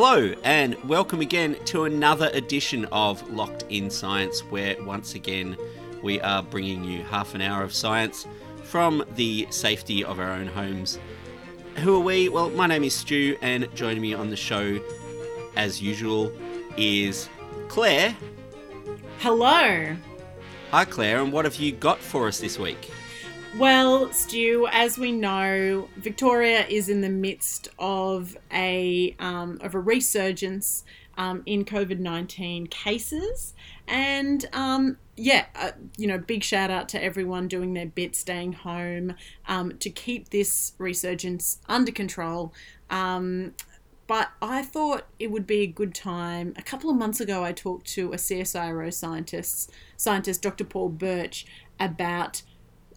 Hello, 0.00 0.32
and 0.44 0.76
welcome 0.84 1.20
again 1.20 1.56
to 1.64 1.82
another 1.82 2.30
edition 2.32 2.84
of 2.92 3.28
Locked 3.30 3.64
in 3.68 3.90
Science, 3.90 4.44
where 4.44 4.80
once 4.84 5.16
again 5.16 5.56
we 6.04 6.20
are 6.20 6.40
bringing 6.40 6.84
you 6.84 7.02
half 7.02 7.34
an 7.34 7.40
hour 7.40 7.64
of 7.64 7.74
science 7.74 8.24
from 8.62 9.04
the 9.16 9.48
safety 9.50 10.04
of 10.04 10.20
our 10.20 10.30
own 10.30 10.46
homes. 10.46 11.00
Who 11.78 11.96
are 11.96 12.04
we? 12.04 12.28
Well, 12.28 12.48
my 12.50 12.68
name 12.68 12.84
is 12.84 12.94
Stu, 12.94 13.36
and 13.42 13.66
joining 13.74 14.00
me 14.00 14.14
on 14.14 14.30
the 14.30 14.36
show, 14.36 14.78
as 15.56 15.82
usual, 15.82 16.30
is 16.76 17.28
Claire. 17.66 18.16
Hello. 19.18 19.96
Hi, 20.70 20.84
Claire, 20.84 21.22
and 21.22 21.32
what 21.32 21.44
have 21.44 21.56
you 21.56 21.72
got 21.72 21.98
for 21.98 22.28
us 22.28 22.38
this 22.38 22.56
week? 22.56 22.88
Well, 23.56 24.12
Stu, 24.12 24.68
as 24.70 24.98
we 24.98 25.10
know, 25.10 25.88
Victoria 25.96 26.66
is 26.66 26.88
in 26.88 27.00
the 27.00 27.08
midst 27.08 27.68
of 27.78 28.36
a 28.52 29.16
um, 29.18 29.58
of 29.62 29.74
a 29.74 29.80
resurgence 29.80 30.84
um, 31.16 31.42
in 31.44 31.64
COVID 31.64 31.98
nineteen 31.98 32.66
cases, 32.66 33.54
and 33.88 34.44
um, 34.52 34.98
yeah, 35.16 35.46
uh, 35.56 35.72
you 35.96 36.06
know, 36.06 36.18
big 36.18 36.44
shout 36.44 36.70
out 36.70 36.88
to 36.90 37.02
everyone 37.02 37.48
doing 37.48 37.74
their 37.74 37.86
bit, 37.86 38.14
staying 38.14 38.52
home 38.52 39.14
um, 39.48 39.76
to 39.78 39.90
keep 39.90 40.28
this 40.28 40.74
resurgence 40.78 41.58
under 41.68 41.90
control. 41.90 42.52
Um, 42.90 43.54
but 44.06 44.30
I 44.40 44.62
thought 44.62 45.06
it 45.18 45.30
would 45.30 45.46
be 45.46 45.60
a 45.60 45.66
good 45.66 45.94
time. 45.94 46.54
A 46.56 46.62
couple 46.62 46.90
of 46.90 46.96
months 46.96 47.20
ago, 47.20 47.44
I 47.44 47.52
talked 47.52 47.86
to 47.88 48.12
a 48.12 48.16
CSIRO 48.16 48.92
scientist, 48.92 49.70
scientist 49.96 50.40
Dr. 50.42 50.64
Paul 50.64 50.90
Bertsch, 50.90 51.44
about 51.78 52.42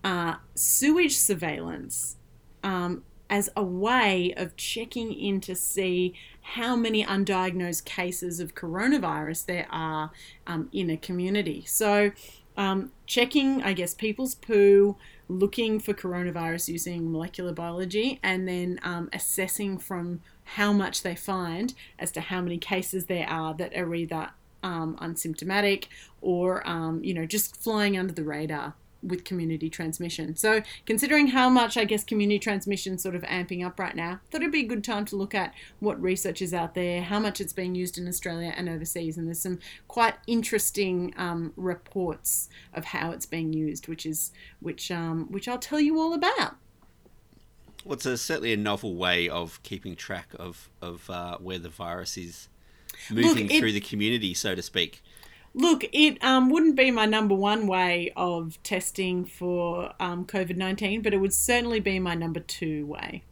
uh, 0.03 0.35
sewage 0.55 1.15
surveillance 1.15 2.17
um, 2.63 3.03
as 3.29 3.49
a 3.55 3.63
way 3.63 4.33
of 4.35 4.55
checking 4.57 5.13
in 5.13 5.39
to 5.41 5.55
see 5.55 6.13
how 6.41 6.75
many 6.75 7.05
undiagnosed 7.05 7.85
cases 7.85 8.39
of 8.39 8.55
coronavirus 8.55 9.45
there 9.45 9.67
are 9.69 10.11
um, 10.45 10.69
in 10.73 10.89
a 10.89 10.97
community. 10.97 11.63
So, 11.65 12.11
um, 12.57 12.91
checking, 13.05 13.63
I 13.63 13.71
guess, 13.73 13.93
people's 13.93 14.35
poo, 14.35 14.97
looking 15.29 15.79
for 15.79 15.93
coronavirus 15.93 16.67
using 16.67 17.09
molecular 17.11 17.53
biology, 17.53 18.19
and 18.21 18.47
then 18.47 18.79
um, 18.83 19.09
assessing 19.13 19.77
from 19.77 20.21
how 20.43 20.73
much 20.73 21.03
they 21.03 21.15
find 21.15 21.73
as 21.97 22.11
to 22.11 22.21
how 22.21 22.41
many 22.41 22.57
cases 22.57 23.05
there 23.05 23.29
are 23.29 23.53
that 23.53 23.73
are 23.75 23.95
either 23.95 24.31
um, 24.63 24.97
unsymptomatic 25.01 25.85
or, 26.19 26.67
um, 26.67 27.01
you 27.03 27.13
know, 27.13 27.25
just 27.25 27.55
flying 27.55 27.97
under 27.97 28.13
the 28.13 28.23
radar 28.23 28.73
with 29.03 29.23
community 29.23 29.69
transmission. 29.69 30.35
So, 30.35 30.61
considering 30.85 31.27
how 31.27 31.49
much 31.49 31.77
I 31.77 31.85
guess 31.85 32.03
community 32.03 32.39
transmission 32.39 32.97
sort 32.97 33.15
of 33.15 33.23
amping 33.23 33.65
up 33.65 33.79
right 33.79 33.95
now, 33.95 34.19
thought 34.29 34.41
it'd 34.41 34.51
be 34.51 34.61
a 34.61 34.67
good 34.67 34.83
time 34.83 35.05
to 35.05 35.15
look 35.15 35.33
at 35.33 35.53
what 35.79 36.01
research 36.01 36.41
is 36.41 36.53
out 36.53 36.73
there, 36.75 37.01
how 37.01 37.19
much 37.19 37.41
it's 37.41 37.53
being 37.53 37.75
used 37.75 37.97
in 37.97 38.07
Australia 38.07 38.53
and 38.55 38.69
overseas, 38.69 39.17
and 39.17 39.27
there's 39.27 39.41
some 39.41 39.59
quite 39.87 40.15
interesting 40.27 41.13
um, 41.17 41.53
reports 41.55 42.49
of 42.73 42.85
how 42.85 43.11
it's 43.11 43.25
being 43.25 43.53
used, 43.53 43.87
which 43.87 44.05
is 44.05 44.31
which 44.59 44.91
um, 44.91 45.31
which 45.31 45.47
I'll 45.47 45.59
tell 45.59 45.79
you 45.79 45.99
all 45.99 46.13
about. 46.13 46.55
Well, 47.83 47.93
it's 47.93 48.05
a, 48.05 48.17
certainly 48.17 48.53
a 48.53 48.57
novel 48.57 48.95
way 48.95 49.27
of 49.27 49.61
keeping 49.63 49.95
track 49.95 50.29
of 50.37 50.69
of 50.81 51.09
uh, 51.09 51.37
where 51.39 51.59
the 51.59 51.69
virus 51.69 52.17
is 52.17 52.47
moving 53.09 53.45
Look, 53.45 53.51
it- 53.51 53.59
through 53.59 53.71
the 53.71 53.79
community, 53.81 54.33
so 54.33 54.55
to 54.55 54.61
speak. 54.61 55.01
Look, 55.53 55.83
it 55.91 56.23
um, 56.23 56.49
wouldn't 56.49 56.75
be 56.77 56.91
my 56.91 57.05
number 57.05 57.35
one 57.35 57.67
way 57.67 58.13
of 58.15 58.61
testing 58.63 59.25
for 59.25 59.93
um, 59.99 60.25
COVID 60.25 60.55
19, 60.55 61.01
but 61.01 61.13
it 61.13 61.17
would 61.17 61.33
certainly 61.33 61.79
be 61.79 61.99
my 61.99 62.15
number 62.15 62.39
two 62.39 62.85
way. 62.85 63.23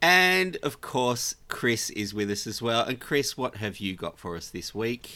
And 0.00 0.56
of 0.62 0.80
course, 0.80 1.34
Chris 1.48 1.90
is 1.90 2.14
with 2.14 2.30
us 2.30 2.46
as 2.46 2.62
well. 2.62 2.84
And 2.84 3.00
Chris, 3.00 3.36
what 3.36 3.56
have 3.56 3.78
you 3.78 3.96
got 3.96 4.18
for 4.18 4.36
us 4.36 4.48
this 4.48 4.74
week? 4.74 5.10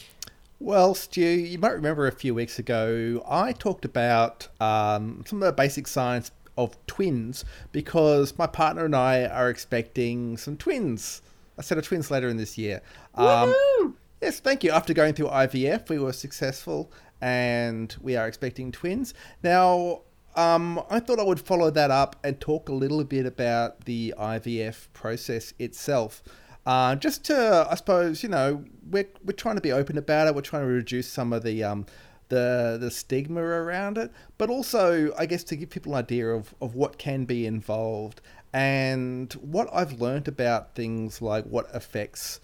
Well, 0.59 0.95
Stu, 0.95 1.23
you 1.23 1.59
might 1.59 1.73
remember 1.73 2.07
a 2.07 2.12
few 2.12 2.35
weeks 2.35 2.59
ago 2.59 3.25
I 3.29 3.53
talked 3.53 3.85
about 3.85 4.49
um, 4.61 5.25
some 5.27 5.43
of 5.43 5.47
the 5.47 5.53
basic 5.53 5.87
science 5.87 6.31
of 6.57 6.77
twins 6.87 7.45
because 7.73 8.37
my 8.39 8.47
partner 8.47 8.85
and 8.85 8.95
I 8.95 9.25
are 9.25 9.49
expecting 9.49 10.37
some 10.37 10.57
twins, 10.57 11.23
a 11.57 11.62
set 11.62 11.79
of 11.79 11.85
twins 11.85 12.11
later 12.11 12.29
in 12.29 12.37
this 12.37 12.59
year. 12.59 12.83
Um, 13.15 13.53
Woohoo! 13.53 13.95
Yes, 14.22 14.41
thank 14.41 14.65
you. 14.65 14.71
After 14.71 14.94
going 14.94 15.15
through 15.15 15.28
IVF, 15.28 15.91
we 15.91 15.99
were 15.99 16.12
successful 16.12 16.93
and 17.21 17.94
we 18.00 18.16
are 18.16 18.27
expecting 18.27 18.72
twins. 18.72 19.12
Now, 19.43 20.03
um, 20.37 20.83
I 20.88 21.00
thought 21.00 21.19
I 21.19 21.25
would 21.25 21.41
follow 21.41 21.71
that 21.71 21.91
up 21.91 22.16
and 22.25 22.41
talk 22.41 22.69
a 22.69 22.72
little 22.72 23.05
bit 23.05 23.27
about 23.27 23.84
the 23.84 24.15
IVF 24.19 24.88
process 24.93 25.53
itself. 25.59 26.22
Uh, 26.65 26.94
just 26.94 27.25
to, 27.25 27.66
I 27.69 27.75
suppose, 27.75 28.22
you 28.22 28.28
know, 28.28 28.65
we're, 28.88 29.09
we're 29.25 29.32
trying 29.32 29.56
to 29.56 29.61
be 29.61 29.72
open 29.72 29.99
about 29.99 30.28
it. 30.28 30.34
We're 30.34 30.43
trying 30.43 30.62
to 30.62 30.72
reduce 30.72 31.09
some 31.09 31.32
of 31.32 31.43
the 31.43 31.65
um, 31.65 31.87
the 32.28 32.78
the 32.81 32.91
stigma 32.91 33.43
around 33.43 33.99
it, 33.99 34.11
but 34.38 34.49
also, 34.49 35.12
I 35.19 35.27
guess, 35.27 35.44
to 35.44 35.56
give 35.56 35.71
people 35.71 35.93
an 35.93 35.99
idea 35.99 36.28
of, 36.28 36.55
of 36.62 36.75
what 36.75 36.99
can 36.99 37.25
be 37.25 37.47
involved 37.47 38.22
and 38.55 39.32
what 39.34 39.69
I've 39.72 40.00
learned 40.00 40.28
about 40.28 40.75
things 40.75 41.21
like 41.21 41.44
what 41.44 41.66
affects 41.75 42.41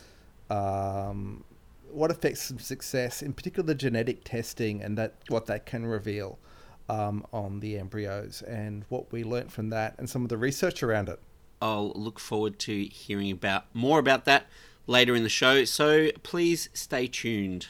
um, 0.51 1.45
what 1.91 2.11
affects 2.11 2.53
success, 2.59 3.23
in 3.23 3.33
particular 3.33 3.67
the 3.67 3.75
genetic 3.75 4.25
testing 4.25 4.83
and 4.83 4.97
that 4.99 5.15
what 5.29 5.47
that 5.47 5.67
can 5.67 5.87
reveal 5.87 6.39
um, 6.89 7.27
on 7.33 7.61
the 7.61 7.79
embryos 7.79 8.43
and 8.43 8.85
what 8.89 9.13
we 9.13 9.25
learnt 9.25 9.53
from 9.53 9.71
that 9.71 9.95
and 9.99 10.09
some 10.09 10.23
of 10.23 10.29
the 10.29 10.39
research 10.39 10.83
around 10.83 11.09
it. 11.09 11.21
I'll 11.61 11.93
look 11.95 12.19
forward 12.21 12.59
to 12.61 12.85
hearing 12.85 13.31
about 13.31 13.65
more 13.75 13.99
about 13.99 14.25
that 14.27 14.47
later 14.87 15.15
in 15.15 15.23
the 15.23 15.29
show. 15.29 15.65
So 15.65 16.11
please 16.23 16.69
stay 16.73 17.07
tuned. 17.07 17.69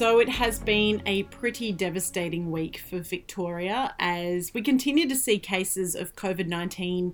So 0.00 0.18
it 0.18 0.30
has 0.30 0.58
been 0.58 1.02
a 1.04 1.24
pretty 1.24 1.72
devastating 1.72 2.50
week 2.50 2.78
for 2.78 3.00
Victoria 3.00 3.94
as 3.98 4.50
we 4.54 4.62
continue 4.62 5.06
to 5.06 5.14
see 5.14 5.38
cases 5.38 5.94
of 5.94 6.16
COVID 6.16 6.46
19 6.46 7.12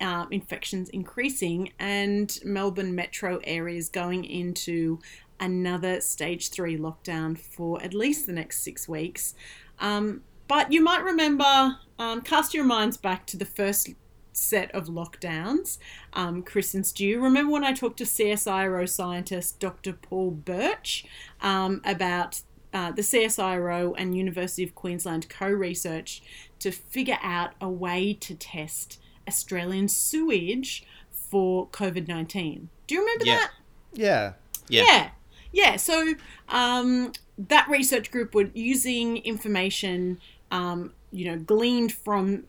uh, 0.00 0.24
infections 0.30 0.88
increasing 0.88 1.74
and 1.78 2.38
Melbourne 2.42 2.94
metro 2.94 3.38
areas 3.44 3.90
going 3.90 4.24
into 4.24 4.98
another 5.40 6.00
stage 6.00 6.48
three 6.48 6.78
lockdown 6.78 7.38
for 7.38 7.82
at 7.82 7.92
least 7.92 8.24
the 8.24 8.32
next 8.32 8.64
six 8.64 8.88
weeks. 8.88 9.34
Um, 9.78 10.22
but 10.48 10.72
you 10.72 10.82
might 10.82 11.04
remember, 11.04 11.76
um, 11.98 12.22
cast 12.22 12.54
your 12.54 12.64
minds 12.64 12.96
back 12.96 13.26
to 13.26 13.36
the 13.36 13.44
first 13.44 13.90
set 14.32 14.70
of 14.72 14.86
lockdowns. 14.86 15.78
Um, 16.12 16.42
Chris 16.42 16.74
and 16.74 16.86
Stu, 16.86 17.20
remember 17.20 17.52
when 17.52 17.64
I 17.64 17.72
talked 17.72 17.98
to 17.98 18.04
CSIRO 18.04 18.88
scientist 18.88 19.58
Dr. 19.60 19.92
Paul 19.92 20.32
Bertsch 20.44 21.04
um, 21.40 21.80
about 21.84 22.42
uh, 22.72 22.90
the 22.92 23.02
CSIRO 23.02 23.94
and 23.98 24.16
University 24.16 24.62
of 24.62 24.74
Queensland 24.74 25.28
co 25.28 25.48
research 25.48 26.22
to 26.58 26.70
figure 26.70 27.18
out 27.22 27.52
a 27.60 27.68
way 27.68 28.14
to 28.14 28.34
test 28.34 28.98
Australian 29.28 29.88
sewage 29.88 30.84
for 31.10 31.68
COVID 31.68 32.08
19? 32.08 32.68
Do 32.86 32.94
you 32.94 33.00
remember 33.00 33.24
Yeah. 33.24 33.36
that? 33.36 33.50
Yeah. 33.94 34.32
Yeah. 34.68 34.82
Yeah. 34.86 35.10
Yeah. 35.52 35.76
So 35.76 36.14
um, 36.48 37.12
that 37.38 37.68
research 37.68 38.10
group 38.10 38.34
were 38.34 38.50
using 38.54 39.18
information, 39.18 40.18
um, 40.50 40.92
you 41.10 41.24
know, 41.26 41.38
gleaned 41.38 41.92
from 41.92 42.44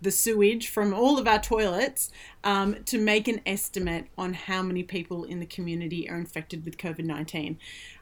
the 0.00 0.10
sewage 0.10 0.68
from 0.68 0.94
all 0.94 1.18
of 1.18 1.26
our 1.26 1.40
toilets 1.40 2.10
um, 2.44 2.82
to 2.84 2.98
make 2.98 3.28
an 3.28 3.40
estimate 3.46 4.06
on 4.16 4.34
how 4.34 4.62
many 4.62 4.82
people 4.82 5.24
in 5.24 5.40
the 5.40 5.46
community 5.46 6.08
are 6.08 6.16
infected 6.16 6.64
with 6.64 6.76
COVID 6.76 7.04
19. 7.04 7.58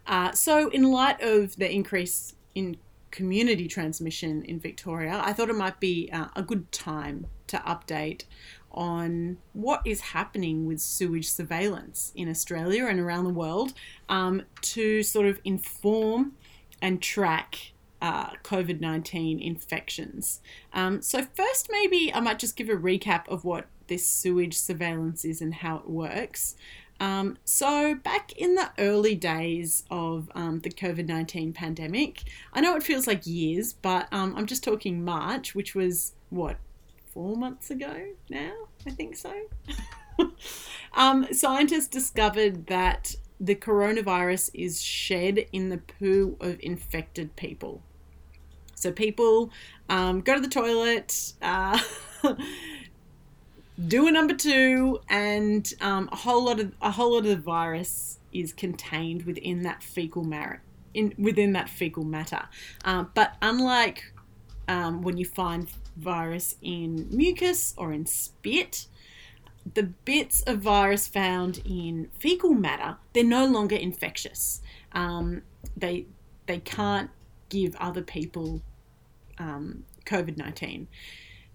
Uh, 0.06 0.32
so, 0.32 0.69
in 0.71 0.91
light 0.91 1.21
of 1.21 1.56
the 1.56 1.71
increase 1.71 2.35
in 2.55 2.77
community 3.11 3.67
transmission 3.67 4.43
in 4.44 4.61
Victoria, 4.61 5.21
I 5.25 5.32
thought 5.32 5.50
it 5.50 5.56
might 5.56 5.81
be 5.81 6.09
uh, 6.12 6.29
a 6.37 6.43
good 6.43 6.71
time 6.71 7.27
to 7.49 7.59
update 7.59 8.25
on 8.71 9.38
what 9.53 9.82
is 9.85 10.00
happening 10.00 10.67
with 10.67 10.81
sewage 10.81 11.29
surveillance 11.29 12.12
in 12.15 12.29
Australia 12.29 12.87
and 12.87 13.00
around 13.00 13.25
the 13.25 13.31
world 13.31 13.73
um, 14.09 14.43
to 14.62 15.03
sort 15.03 15.27
of 15.27 15.41
inform 15.44 16.32
and 16.81 17.03
track 17.03 17.73
uh, 18.00 18.31
COVID 18.44 18.81
19 18.81 19.38
infections. 19.38 20.41
Um, 20.73 21.02
so, 21.02 21.26
first, 21.35 21.69
maybe 21.70 22.12
I 22.12 22.20
might 22.20 22.38
just 22.38 22.56
give 22.56 22.69
a 22.69 22.76
recap 22.76 23.29
of 23.29 23.44
what 23.44 23.67
this 23.88 24.06
sewage 24.06 24.56
surveillance 24.56 25.25
is 25.25 25.41
and 25.41 25.55
how 25.55 25.76
it 25.79 25.88
works. 25.88 26.56
Um, 26.99 27.38
so, 27.44 27.94
back 27.94 28.32
in 28.32 28.55
the 28.55 28.70
early 28.79 29.14
days 29.14 29.85
of 29.91 30.31
um, 30.35 30.61
the 30.61 30.70
COVID 30.70 31.06
19 31.06 31.52
pandemic, 31.52 32.23
I 32.52 32.61
know 32.61 32.76
it 32.76 32.82
feels 32.82 33.06
like 33.06 33.26
years, 33.26 33.73
but 33.73 34.08
um, 34.12 34.35
I'm 34.37 34.46
just 34.46 34.64
talking 34.64 35.05
March, 35.05 35.55
which 35.55 35.75
was 35.75 36.12
what, 36.29 36.56
four 37.12 37.37
months 37.37 37.70
ago 37.70 38.06
now? 38.29 38.53
I 38.87 38.91
think 38.91 39.17
so. 39.17 39.35
Um, 40.94 41.32
scientists 41.32 41.88
discovered 41.88 42.67
that 42.67 43.14
the 43.38 43.55
coronavirus 43.55 44.50
is 44.53 44.82
shed 44.82 45.46
in 45.53 45.69
the 45.69 45.79
poo 45.79 46.37
of 46.41 46.58
infected 46.61 47.37
people. 47.37 47.82
So 48.81 48.91
people 48.91 49.50
um, 49.91 50.23
go 50.23 50.35
to 50.35 50.41
the 50.41 50.49
toilet, 50.49 51.35
uh, 51.43 51.79
do 53.88 54.09
a 54.09 54.11
number 54.11 54.35
two, 54.35 55.00
and 55.09 55.71
um, 55.82 56.09
a 56.11 56.17
whole 56.17 56.43
lot 56.43 56.61
of 56.61 56.73
a 56.81 56.91
whole 56.91 57.12
lot 57.12 57.19
of 57.19 57.27
the 57.27 57.37
virus 57.37 58.19
is 58.32 58.55
contained 58.55 59.25
within 59.25 59.62
that 59.65 59.82
fecal 59.82 60.25
matter. 60.25 60.62
In 60.94 61.15
within 61.19 61.53
that 61.53 61.69
fecal 61.69 62.05
matter, 62.05 62.49
uh, 62.85 63.05
but 63.15 63.37
unlike 63.43 64.12
um, 64.67 65.03
when 65.03 65.19
you 65.19 65.25
find 65.25 65.69
virus 65.97 66.56
in 66.62 67.06
mucus 67.11 67.75
or 67.77 67.93
in 67.93 68.06
spit, 68.06 68.87
the 69.75 69.85
bits 69.85 70.41
of 70.43 70.61
virus 70.61 71.06
found 71.06 71.61
in 71.65 72.09
fecal 72.19 72.55
matter 72.55 72.97
they're 73.12 73.23
no 73.23 73.44
longer 73.47 73.77
infectious. 73.77 74.62
Um, 74.93 75.43
they 75.77 76.06
they 76.47 76.59
can't 76.59 77.11
give 77.50 77.77
other 77.77 78.03
people 78.03 78.62
um, 79.41 79.85
COVID 80.07 80.37
nineteen. 80.37 80.87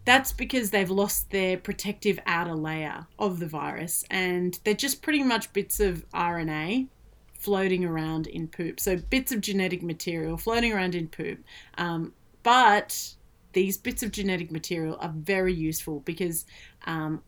That's 0.03 0.33
because 0.33 0.69
they've 0.69 0.89
lost 0.89 1.31
their 1.31 1.57
protective 1.57 2.19
outer 2.27 2.53
layer 2.53 3.07
of 3.17 3.39
the 3.39 3.47
virus, 3.47 4.03
and 4.11 4.59
they're 4.63 4.73
just 4.73 5.01
pretty 5.01 5.23
much 5.23 5.53
bits 5.53 5.79
of 5.79 6.05
RNA 6.11 6.87
floating 7.33 7.85
around 7.85 8.27
in 8.27 8.47
poop. 8.47 8.79
So 8.79 8.97
bits 8.97 9.31
of 9.31 9.41
genetic 9.41 9.81
material 9.81 10.37
floating 10.37 10.73
around 10.73 10.95
in 10.95 11.07
poop. 11.07 11.43
Um, 11.77 12.13
but 12.43 13.15
these 13.53 13.77
bits 13.77 14.03
of 14.03 14.11
genetic 14.11 14.51
material 14.51 14.97
are 14.99 15.13
very 15.15 15.53
useful 15.53 16.01
because 16.01 16.45
um, 16.85 17.23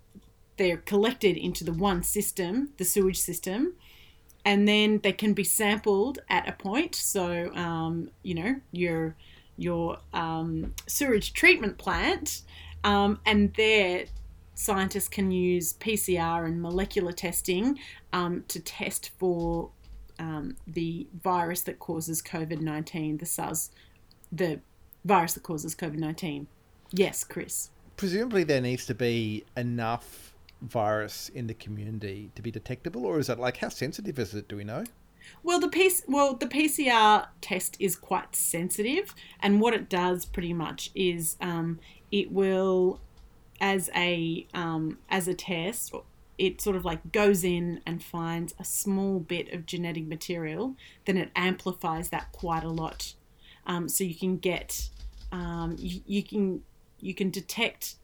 they're 0.57 0.77
collected 0.77 1.38
into 1.38 1.63
the 1.63 1.71
one 1.71 2.04
system, 2.04 2.69
the 2.77 2.86
sewage 2.86 3.19
system, 3.19 3.74
and 4.44 4.68
then 4.68 5.00
they 5.04 5.13
can 5.13 5.33
be 5.33 5.44
sampled 5.44 6.19
at 6.30 6.48
a 6.48 6.51
point. 6.51 6.95
So, 6.95 7.54
um, 7.56 8.09
you 8.24 8.36
know, 8.36 8.56
your 8.71 9.15
your 9.57 9.98
um, 10.13 10.74
sewage 10.88 11.33
treatment 11.33 11.77
plant, 11.77 12.42
um, 12.83 13.19
and 13.25 13.54
there 13.56 14.06
scientists 14.56 15.07
can 15.07 15.30
use 15.30 15.74
PCR 15.74 16.45
and 16.45 16.62
molecular 16.62 17.12
testing 17.12 17.77
um, 18.12 18.44
to 18.48 18.59
test 18.59 19.12
for 19.19 19.69
um, 20.19 20.56
the 20.65 21.07
virus 21.21 21.62
that 21.62 21.80
causes 21.80 22.21
COVID 22.21 22.62
nineteen, 22.62 23.18
the 23.18 23.25
SARS, 23.25 23.71
the 24.31 24.59
virus 25.06 25.33
that 25.33 25.44
causes 25.44 25.75
COVID 25.75 25.98
nineteen. 25.98 26.48
Yes, 26.92 27.24
Chris. 27.24 27.69
Presumably, 27.98 28.44
there 28.44 28.62
needs 28.62 28.86
to 28.86 28.95
be 28.95 29.44
enough 29.56 30.33
virus 30.62 31.30
in 31.30 31.48
the 31.48 31.54
community 31.54 32.31
to 32.36 32.42
be 32.42 32.51
detectable, 32.51 33.06
or 33.06 33.19
is 33.19 33.30
it 33.30 33.39
like 33.39 33.57
how 33.57 33.69
sensitive 33.69 34.18
is 34.19 34.33
it? 34.33 34.48
Do 34.48 34.57
we 34.57 34.63
know? 34.63 34.83
Well, 35.44 35.59
the 35.59 35.68
PC, 35.68 36.03
well 36.07 36.33
the 36.35 36.47
PCR 36.47 37.27
test 37.41 37.77
is 37.79 37.95
quite 37.95 38.35
sensitive, 38.35 39.13
and 39.39 39.62
what 39.62 39.74
it 39.74 39.89
does 39.89 40.25
pretty 40.25 40.53
much 40.53 40.91
is 40.95 41.38
um, 41.41 41.79
it 42.12 42.31
will, 42.31 43.00
as 43.59 43.89
a 43.95 44.47
um, 44.53 45.00
as 45.09 45.27
a 45.27 45.33
test, 45.33 45.94
it 46.38 46.62
sort 46.62 46.75
of 46.75 46.85
like 46.85 47.12
goes 47.12 47.44
in 47.44 47.81
and 47.85 48.03
finds 48.03 48.53
a 48.59 48.63
small 48.63 49.19
bit 49.19 49.51
of 49.53 49.65
genetic 49.65 50.06
material, 50.06 50.75
then 51.06 51.18
it 51.18 51.31
amplifies 51.35 52.09
that 52.09 52.31
quite 52.31 52.63
a 52.63 52.69
lot, 52.69 53.13
um, 53.65 53.89
so 53.89 54.03
you 54.03 54.15
can 54.15 54.38
get 54.38 54.89
um, 55.31 55.75
you, 55.80 56.01
you 56.06 56.23
can 56.23 56.63
you 57.00 57.13
can 57.13 57.30
detect 57.30 57.95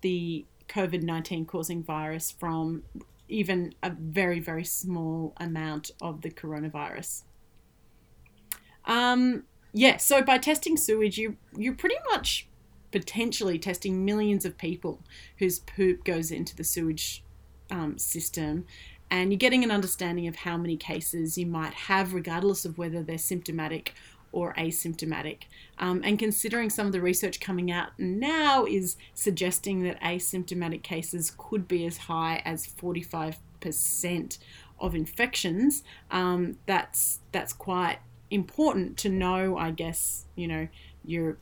the 0.00 0.44
COVID 0.68 1.02
19 1.02 1.46
causing 1.46 1.82
virus 1.82 2.30
from 2.30 2.82
even 3.28 3.74
a 3.82 3.90
very, 3.90 4.40
very 4.40 4.64
small 4.64 5.34
amount 5.38 5.90
of 6.00 6.22
the 6.22 6.30
coronavirus. 6.30 7.22
Um, 8.84 9.44
yeah, 9.72 9.98
so 9.98 10.22
by 10.22 10.38
testing 10.38 10.76
sewage, 10.76 11.18
you, 11.18 11.36
you're 11.56 11.74
pretty 11.74 11.96
much 12.10 12.48
potentially 12.90 13.58
testing 13.58 14.04
millions 14.04 14.44
of 14.44 14.56
people 14.56 15.02
whose 15.38 15.58
poop 15.58 16.04
goes 16.04 16.30
into 16.30 16.56
the 16.56 16.64
sewage 16.64 17.22
um, 17.70 17.98
system. 17.98 18.64
And 19.10 19.30
you're 19.30 19.38
getting 19.38 19.64
an 19.64 19.70
understanding 19.70 20.26
of 20.26 20.36
how 20.36 20.56
many 20.56 20.76
cases 20.76 21.38
you 21.38 21.46
might 21.46 21.74
have, 21.74 22.12
regardless 22.12 22.64
of 22.64 22.76
whether 22.76 23.02
they're 23.02 23.18
symptomatic 23.18 23.94
or 24.32 24.54
asymptomatic. 24.54 25.42
Um, 25.78 26.02
and 26.04 26.18
considering 26.18 26.70
some 26.70 26.86
of 26.86 26.92
the 26.92 27.00
research 27.00 27.40
coming 27.40 27.70
out 27.70 27.90
now 27.98 28.64
is 28.64 28.96
suggesting 29.14 29.82
that 29.84 30.00
asymptomatic 30.00 30.82
cases 30.82 31.32
could 31.36 31.68
be 31.68 31.86
as 31.86 31.96
high 31.98 32.42
as 32.44 32.66
45% 32.66 34.38
of 34.80 34.94
infections, 34.94 35.82
um, 36.10 36.58
that's 36.66 37.20
that's 37.32 37.52
quite 37.52 37.98
important 38.30 38.96
to 38.98 39.08
know. 39.08 39.56
I 39.56 39.70
guess 39.70 40.26
you 40.36 40.46
know 40.46 40.68
you 41.04 41.36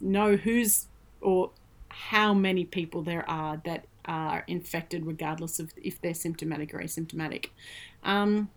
know 0.00 0.36
who's 0.36 0.86
or 1.20 1.50
how 1.88 2.34
many 2.34 2.64
people 2.64 3.02
there 3.02 3.28
are 3.28 3.60
that 3.64 3.86
are 4.04 4.44
infected, 4.46 5.06
regardless 5.06 5.58
of 5.58 5.72
if 5.76 6.00
they're 6.00 6.14
symptomatic 6.14 6.72
or 6.74 6.78
asymptomatic. 6.78 7.48
Um, 8.04 8.50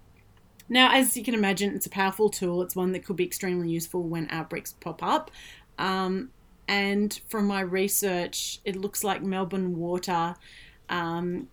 now, 0.69 0.91
as 0.93 1.17
you 1.17 1.23
can 1.23 1.33
imagine, 1.33 1.75
it's 1.75 1.87
a 1.87 1.89
powerful 1.89 2.29
tool. 2.29 2.61
It's 2.61 2.75
one 2.75 2.91
that 2.91 3.03
could 3.03 3.15
be 3.15 3.25
extremely 3.25 3.69
useful 3.69 4.03
when 4.03 4.27
outbreaks 4.29 4.73
pop 4.73 5.01
up. 5.01 5.31
Um, 5.79 6.29
and 6.67 7.19
from 7.27 7.47
my 7.47 7.61
research, 7.61 8.59
it 8.63 8.75
looks 8.75 9.03
like 9.03 9.23
Melbourne 9.23 9.75
Water 9.75 10.35
um, 10.87 11.47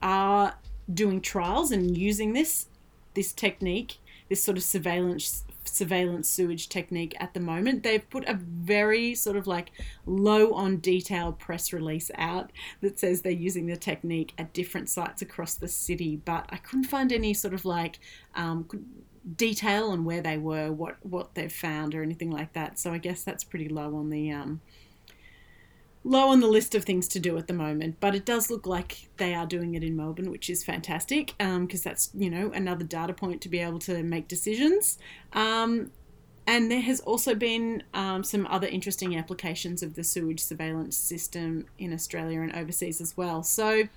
are 0.00 0.54
doing 0.92 1.20
trials 1.20 1.72
and 1.72 1.96
using 1.96 2.32
this 2.32 2.66
this 3.14 3.32
technique, 3.32 3.96
this 4.28 4.42
sort 4.42 4.56
of 4.56 4.62
surveillance 4.62 5.44
surveillance 5.76 6.28
sewage 6.28 6.68
technique 6.68 7.16
at 7.20 7.34
the 7.34 7.40
moment. 7.40 7.82
They've 7.82 8.08
put 8.08 8.28
a 8.28 8.34
very 8.34 9.14
sort 9.14 9.36
of 9.36 9.46
like 9.46 9.72
low 10.06 10.52
on 10.52 10.78
detail 10.78 11.32
press 11.32 11.72
release 11.72 12.10
out 12.16 12.52
that 12.80 12.98
says 12.98 13.22
they're 13.22 13.32
using 13.32 13.66
the 13.66 13.76
technique 13.76 14.32
at 14.38 14.52
different 14.52 14.88
sites 14.88 15.22
across 15.22 15.54
the 15.54 15.68
city, 15.68 16.16
but 16.16 16.46
I 16.50 16.56
couldn't 16.56 16.84
find 16.84 17.12
any 17.12 17.34
sort 17.34 17.54
of 17.54 17.64
like 17.64 17.98
um, 18.34 18.66
detail 19.36 19.90
on 19.90 20.04
where 20.04 20.20
they 20.22 20.38
were, 20.38 20.72
what 20.72 20.96
what 21.02 21.34
they've 21.34 21.52
found, 21.52 21.94
or 21.94 22.02
anything 22.02 22.30
like 22.30 22.52
that. 22.54 22.78
So 22.78 22.92
I 22.92 22.98
guess 22.98 23.22
that's 23.22 23.44
pretty 23.44 23.68
low 23.68 23.96
on 23.96 24.10
the 24.10 24.30
um, 24.30 24.60
low 26.02 26.28
on 26.28 26.40
the 26.40 26.46
list 26.46 26.74
of 26.74 26.84
things 26.84 27.06
to 27.08 27.20
do 27.20 27.36
at 27.36 27.46
the 27.46 27.52
moment, 27.52 27.96
but 28.00 28.14
it 28.14 28.24
does 28.24 28.50
look 28.50 28.66
like 28.66 29.08
they 29.18 29.34
are 29.34 29.46
doing 29.46 29.74
it 29.74 29.84
in 29.84 29.96
Melbourne, 29.96 30.30
which 30.30 30.48
is 30.48 30.64
fantastic 30.64 31.34
because 31.38 31.46
um, 31.56 31.68
that's 31.84 32.10
you 32.14 32.30
know 32.30 32.50
another 32.52 32.84
data 32.84 33.12
point 33.12 33.40
to 33.42 33.48
be 33.48 33.58
able 33.58 33.78
to 33.80 34.02
make 34.02 34.28
decisions. 34.28 34.98
Um, 35.32 35.90
and 36.46 36.70
there 36.70 36.80
has 36.80 37.00
also 37.00 37.34
been 37.34 37.82
um, 37.94 38.24
some 38.24 38.46
other 38.46 38.66
interesting 38.66 39.16
applications 39.16 39.82
of 39.82 39.94
the 39.94 40.02
sewage 40.02 40.40
surveillance 40.40 40.96
system 40.96 41.66
in 41.78 41.92
Australia 41.92 42.40
and 42.40 42.54
overseas 42.54 43.00
as 43.00 43.16
well. 43.16 43.42
So. 43.42 43.88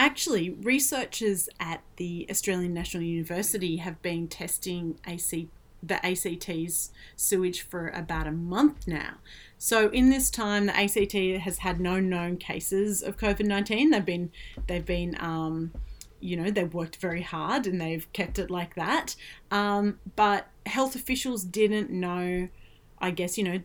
Actually, 0.00 0.50
researchers 0.50 1.48
at 1.58 1.82
the 1.96 2.24
Australian 2.30 2.72
National 2.72 3.02
University 3.02 3.78
have 3.78 4.00
been 4.00 4.28
testing 4.28 4.96
AC, 5.08 5.48
the 5.82 6.04
ACT's 6.04 6.90
sewage 7.16 7.62
for 7.62 7.88
about 7.88 8.26
a 8.26 8.32
month 8.32 8.86
now. 8.86 9.14
So 9.58 9.88
in 9.90 10.10
this 10.10 10.30
time, 10.30 10.66
the 10.66 10.76
ACT 10.76 11.42
has 11.42 11.58
had 11.58 11.80
no 11.80 12.00
known 12.00 12.36
cases 12.36 13.02
of 13.02 13.16
COVID 13.16 13.46
nineteen. 13.46 13.90
They've 13.90 14.04
been 14.04 14.30
they've 14.66 14.84
been 14.84 15.16
um, 15.20 15.72
you 16.20 16.36
know 16.36 16.50
they've 16.50 16.72
worked 16.72 16.96
very 16.96 17.22
hard 17.22 17.66
and 17.66 17.80
they've 17.80 18.10
kept 18.12 18.38
it 18.38 18.50
like 18.50 18.74
that. 18.74 19.16
Um, 19.50 19.98
but 20.16 20.48
health 20.66 20.94
officials 20.94 21.44
didn't 21.44 21.90
know, 21.90 22.48
I 22.98 23.10
guess 23.10 23.38
you 23.38 23.44
know 23.44 23.60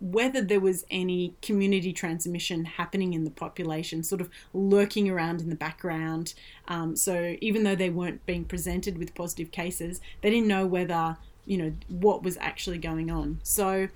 whether 0.00 0.42
there 0.42 0.60
was 0.60 0.84
any 0.90 1.34
community 1.40 1.92
transmission 1.92 2.64
happening 2.64 3.14
in 3.14 3.24
the 3.24 3.30
population, 3.30 4.02
sort 4.02 4.20
of 4.20 4.28
lurking 4.52 5.08
around 5.08 5.40
in 5.40 5.48
the 5.48 5.54
background. 5.54 6.34
Um, 6.68 6.96
so 6.96 7.36
even 7.40 7.62
though 7.62 7.74
they 7.74 7.90
weren't 7.90 8.24
being 8.26 8.44
presented 8.44 8.98
with 8.98 9.14
positive 9.14 9.50
cases, 9.50 10.00
they 10.20 10.30
didn't 10.30 10.48
know 10.48 10.66
whether 10.66 11.16
you 11.46 11.58
know 11.58 11.72
what 11.88 12.22
was 12.22 12.36
actually 12.38 12.78
going 12.78 13.10
on. 13.10 13.40
So 13.42 13.88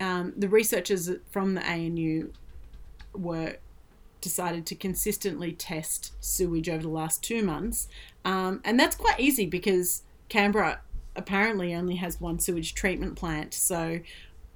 um, 0.00 0.32
the 0.36 0.48
researchers 0.48 1.10
from 1.30 1.54
the 1.54 1.66
ANU 1.66 2.32
were 3.14 3.56
decided 4.20 4.66
to 4.66 4.74
consistently 4.74 5.52
test 5.52 6.12
sewage 6.20 6.68
over 6.68 6.82
the 6.82 6.88
last 6.88 7.22
two 7.22 7.42
months, 7.42 7.88
um, 8.24 8.60
and 8.64 8.78
that's 8.78 8.96
quite 8.96 9.20
easy 9.20 9.46
because 9.46 10.02
Canberra 10.28 10.80
apparently 11.16 11.74
only 11.74 11.96
has 11.96 12.20
one 12.20 12.38
sewage 12.38 12.74
treatment 12.74 13.16
plant. 13.16 13.54
So 13.54 14.00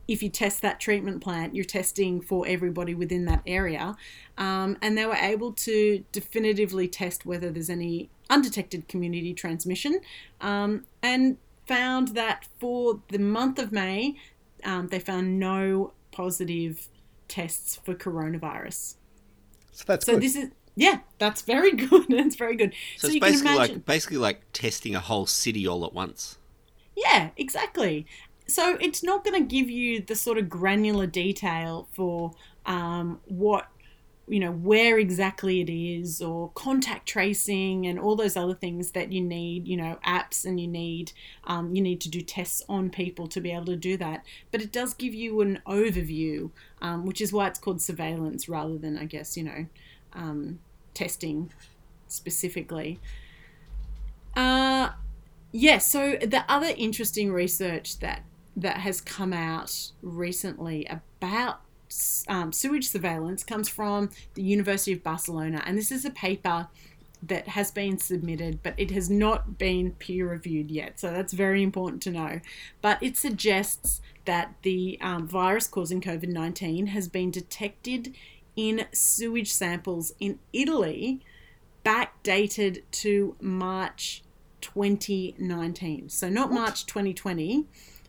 if 0.09 0.23
you 0.23 0.31
test 0.31 0.63
that 0.63 0.81
treatment 0.81 1.21
plant, 1.23 1.55
you're 1.55 1.65
testing 1.65 2.21
for 2.21 2.47
everybody 2.49 2.95
within 2.95 3.27
that 3.27 3.43
area. 3.47 3.95
Um, 4.39 4.77
and 4.83 4.97
they 4.97 5.05
were 5.07 5.15
able 5.15 5.53
to 5.53 6.05
definitively 6.13 6.89
test 6.89 7.27
whether 7.27 7.51
there's 7.51 7.71
any 7.71 8.09
undetected 8.31 8.89
community 8.89 9.35
transmission 9.35 10.01
um, 10.41 10.85
and 11.03 11.37
found 11.67 12.09
that 12.09 12.47
for 12.59 13.03
the 13.11 13.19
month 13.19 13.59
of 13.59 13.71
May, 13.73 14.17
um, 14.65 14.89
they 14.89 14.99
found 14.99 15.39
no 15.39 15.93
positive 16.11 16.89
tests 17.29 17.77
for 17.85 17.95
coronavirus. 17.95 18.97
So 19.73 19.85
that's 19.87 20.07
So 20.07 20.15
good. 20.15 20.23
this 20.23 20.37
is 20.37 20.51
yeah, 20.77 21.01
that's 21.19 21.43
very 21.43 21.73
good. 21.77 22.07
That's 22.09 22.37
very 22.37 22.57
good. 22.57 22.73
So, 22.97 23.09
you 23.09 23.17
it's 23.17 23.21
can 23.21 23.21
basically 23.33 23.55
imagine, 23.55 23.75
like 23.77 23.85
basically 23.85 24.17
like 24.19 24.43
testing 24.53 24.95
a 24.95 25.01
whole 25.01 25.27
city 25.27 25.67
all 25.67 25.85
at 25.85 25.93
once. 25.93 26.39
yeah, 26.97 27.31
exactly. 27.37 28.07
So 28.49 28.79
it's 28.81 29.03
not 29.03 29.25
going 29.25 29.41
to 29.41 29.47
give 29.47 29.69
you 29.69 30.01
the 30.01 30.15
sort 30.15 30.39
of 30.39 30.49
granular 30.49 31.07
detail 31.07 31.87
for 31.93 32.33
um, 32.65 33.21
what 33.27 33.69
you 34.27 34.41
know 34.41 34.53
where 34.53 34.99
exactly 34.99 35.61
it 35.61 35.71
is 35.71 36.21
or 36.21 36.51
contact 36.51 37.09
tracing 37.09 37.87
and 37.87 37.99
all 37.99 38.15
those 38.15 38.37
other 38.37 38.55
things 38.55 38.91
that 38.91 39.11
you 39.11 39.23
need 39.23 39.67
you 39.67 39.77
know 39.77 39.99
apps 40.07 40.45
and 40.45 40.61
you 40.61 40.67
need 40.67 41.13
um, 41.45 41.75
you 41.75 41.83
need 41.83 42.01
to 42.01 42.11
do 42.11 42.21
tests 42.21 42.63
on 42.69 42.91
people 42.91 43.27
to 43.27 43.41
be 43.41 43.51
able 43.53 43.67
to 43.67 43.77
do 43.77 43.97
that. 43.97 44.25
But 44.51 44.63
it 44.63 44.73
does 44.73 44.95
give 44.95 45.15
you 45.15 45.41
an 45.41 45.61
overview 45.67 46.51
um, 46.81 47.05
which 47.05 47.21
is 47.21 47.33
why 47.33 47.49
it's 47.49 47.59
called 47.59 47.83
surveillance 47.83 48.49
rather 48.49 48.79
than 48.79 48.97
i 48.97 49.05
guess 49.05 49.37
you 49.37 49.45
know 49.45 49.67
um, 50.15 50.59
testing 50.95 51.53
specifically. 52.07 52.99
Uh, 54.37 54.91
yeah 55.53 55.79
so 55.79 56.17
the 56.21 56.45
other 56.49 56.73
interesting 56.77 57.33
research 57.33 57.99
that 57.99 58.23
that 58.61 58.79
has 58.79 59.01
come 59.01 59.33
out 59.33 59.93
recently 60.03 60.87
about 60.87 61.61
um, 62.27 62.53
sewage 62.53 62.89
surveillance 62.89 63.45
comes 63.45 63.69
from 63.69 64.11
the 64.35 64.43
University 64.43 64.93
of 64.93 65.03
Barcelona, 65.03 65.63
and 65.65 65.79
this 65.79 65.91
is 65.91 66.05
a 66.05 66.11
paper 66.11 66.69
that 67.23 67.49
has 67.49 67.71
been 67.71 67.99
submitted, 67.99 68.61
but 68.63 68.75
it 68.77 68.91
has 68.91 69.11
not 69.11 69.59
been 69.59 69.93
peer 69.93 70.29
reviewed 70.29 70.71
yet. 70.71 71.01
So 71.01 71.11
that's 71.11 71.33
very 71.33 71.63
important 71.63 72.03
to 72.03 72.11
know. 72.11 72.41
But 72.81 73.03
it 73.03 73.17
suggests 73.17 74.01
that 74.25 74.55
the 74.63 74.99
um, 75.01 75.27
virus 75.27 75.67
causing 75.67 76.01
COVID 76.01 76.29
19 76.29 76.89
has 76.89 77.09
been 77.09 77.31
detected 77.31 78.15
in 78.55 78.87
sewage 78.93 79.53
samples 79.53 80.13
in 80.21 80.39
Italy, 80.53 81.21
backdated 81.85 82.83
to 82.91 83.37
March 83.41 84.23
2019. 84.61 86.09
So 86.09 86.29
not 86.29 86.53
March 86.53 86.87
2020, 86.87 87.67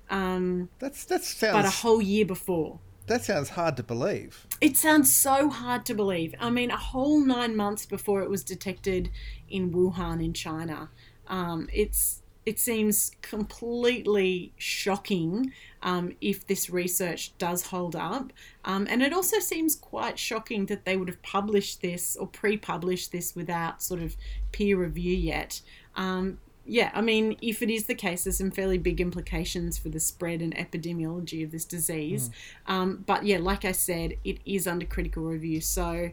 um, 0.10 0.70
That's 0.80 1.06
that 1.06 1.22
but 1.42 1.66
a 1.66 1.70
whole 1.70 2.02
year 2.02 2.26
before. 2.26 2.80
that 3.08 3.24
sounds 3.24 3.50
hard 3.50 3.78
to 3.78 3.84
believe. 3.84 4.46
It 4.62 4.78
sounds 4.78 5.14
so 5.14 5.50
hard 5.50 5.86
to 5.88 5.94
believe. 5.94 6.34
I 6.40 6.50
mean, 6.50 6.72
a 6.72 6.78
whole 6.78 7.20
nine 7.26 7.56
months 7.56 7.86
before 7.86 8.22
it 8.22 8.30
was 8.30 8.44
detected 8.44 9.10
in 9.50 9.72
Wuhan, 9.72 10.24
in 10.24 10.34
China. 10.34 10.90
Um, 11.28 11.70
it's 11.72 12.22
it 12.46 12.58
seems 12.58 13.12
completely 13.22 14.54
shocking 14.58 15.54
um, 15.84 16.14
if 16.20 16.48
this 16.48 16.70
research 16.70 17.38
does 17.38 17.68
hold 17.68 17.96
up, 17.96 18.34
um, 18.66 18.88
and 18.90 19.04
it 19.04 19.14
also 19.14 19.40
seems 19.40 19.76
quite 19.76 20.18
shocking 20.18 20.66
that 20.66 20.84
they 20.86 20.98
would 20.98 21.08
have 21.10 21.22
published 21.22 21.82
this 21.82 22.16
or 22.16 22.26
pre-published 22.26 23.12
this 23.12 23.36
without 23.36 23.84
sort 23.84 24.02
of 24.02 24.16
peer 24.52 24.78
review 24.78 25.16
yet. 25.16 25.62
Um, 25.96 26.40
yeah, 26.70 26.92
I 26.94 27.02
mean, 27.02 27.36
if 27.42 27.64
it 27.64 27.70
is 27.72 27.88
the 27.88 27.96
case, 27.96 28.24
there's 28.24 28.38
some 28.38 28.52
fairly 28.52 28.78
big 28.78 29.02
implications 29.02 29.78
for 29.78 29.90
the 29.90 30.00
spread 30.00 30.42
and 30.42 30.56
epidemiology 30.56 31.44
of 31.44 31.52
this 31.52 31.66
disease. 31.66 32.30
Um, 32.68 33.04
but 33.08 33.26
yeah, 33.26 33.40
like 33.40 33.66
I 33.66 33.72
said, 33.72 34.14
it 34.24 34.38
is 34.46 34.68
under 34.68 34.86
critical 34.86 35.24
review. 35.24 35.62
So 35.62 36.12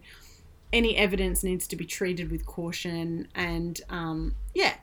any 0.72 0.96
evidence 0.96 1.44
needs 1.44 1.66
to 1.68 1.76
be 1.76 1.84
treated 1.84 2.30
with 2.30 2.46
caution. 2.46 3.28
And 3.34 3.78
um, 3.90 4.34
yeah, 4.54 4.74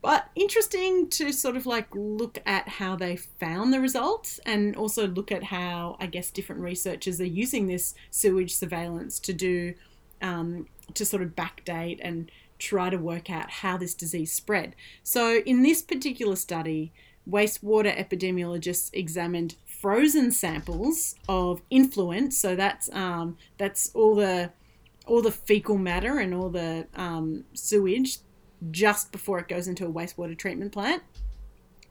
but 0.00 0.28
interesting 0.36 1.08
to 1.10 1.32
sort 1.32 1.56
of 1.56 1.66
like 1.66 1.88
look 1.92 2.38
at 2.46 2.68
how 2.68 2.94
they 2.94 3.16
found 3.16 3.72
the 3.72 3.80
results 3.80 4.38
and 4.46 4.76
also 4.76 5.08
look 5.08 5.32
at 5.32 5.42
how, 5.42 5.96
I 5.98 6.06
guess, 6.06 6.30
different 6.30 6.60
researchers 6.62 7.20
are 7.20 7.24
using 7.24 7.66
this 7.66 7.94
sewage 8.10 8.54
surveillance 8.54 9.18
to 9.20 9.32
do, 9.32 9.74
um, 10.22 10.68
to 10.94 11.04
sort 11.04 11.24
of 11.24 11.30
backdate 11.30 11.98
and 12.00 12.30
try 12.58 12.90
to 12.90 12.96
work 12.96 13.30
out 13.30 13.50
how 13.50 13.76
this 13.76 13.94
disease 13.94 14.32
spread. 14.32 14.74
So, 15.02 15.38
in 15.46 15.62
this 15.62 15.82
particular 15.82 16.36
study, 16.36 16.92
wastewater 17.28 17.96
epidemiologists 17.96 18.90
examined 18.92 19.56
frozen 19.64 20.30
samples 20.30 21.16
of 21.28 21.60
influent. 21.70 22.32
So 22.32 22.56
that's 22.56 22.88
um, 22.92 23.36
that's 23.58 23.90
all 23.94 24.14
the 24.14 24.50
all 25.06 25.22
the 25.22 25.30
fecal 25.30 25.78
matter 25.78 26.18
and 26.18 26.34
all 26.34 26.50
the 26.50 26.86
um, 26.94 27.44
sewage 27.52 28.18
just 28.70 29.12
before 29.12 29.38
it 29.38 29.48
goes 29.48 29.68
into 29.68 29.86
a 29.86 29.92
wastewater 29.92 30.36
treatment 30.36 30.72
plant 30.72 31.02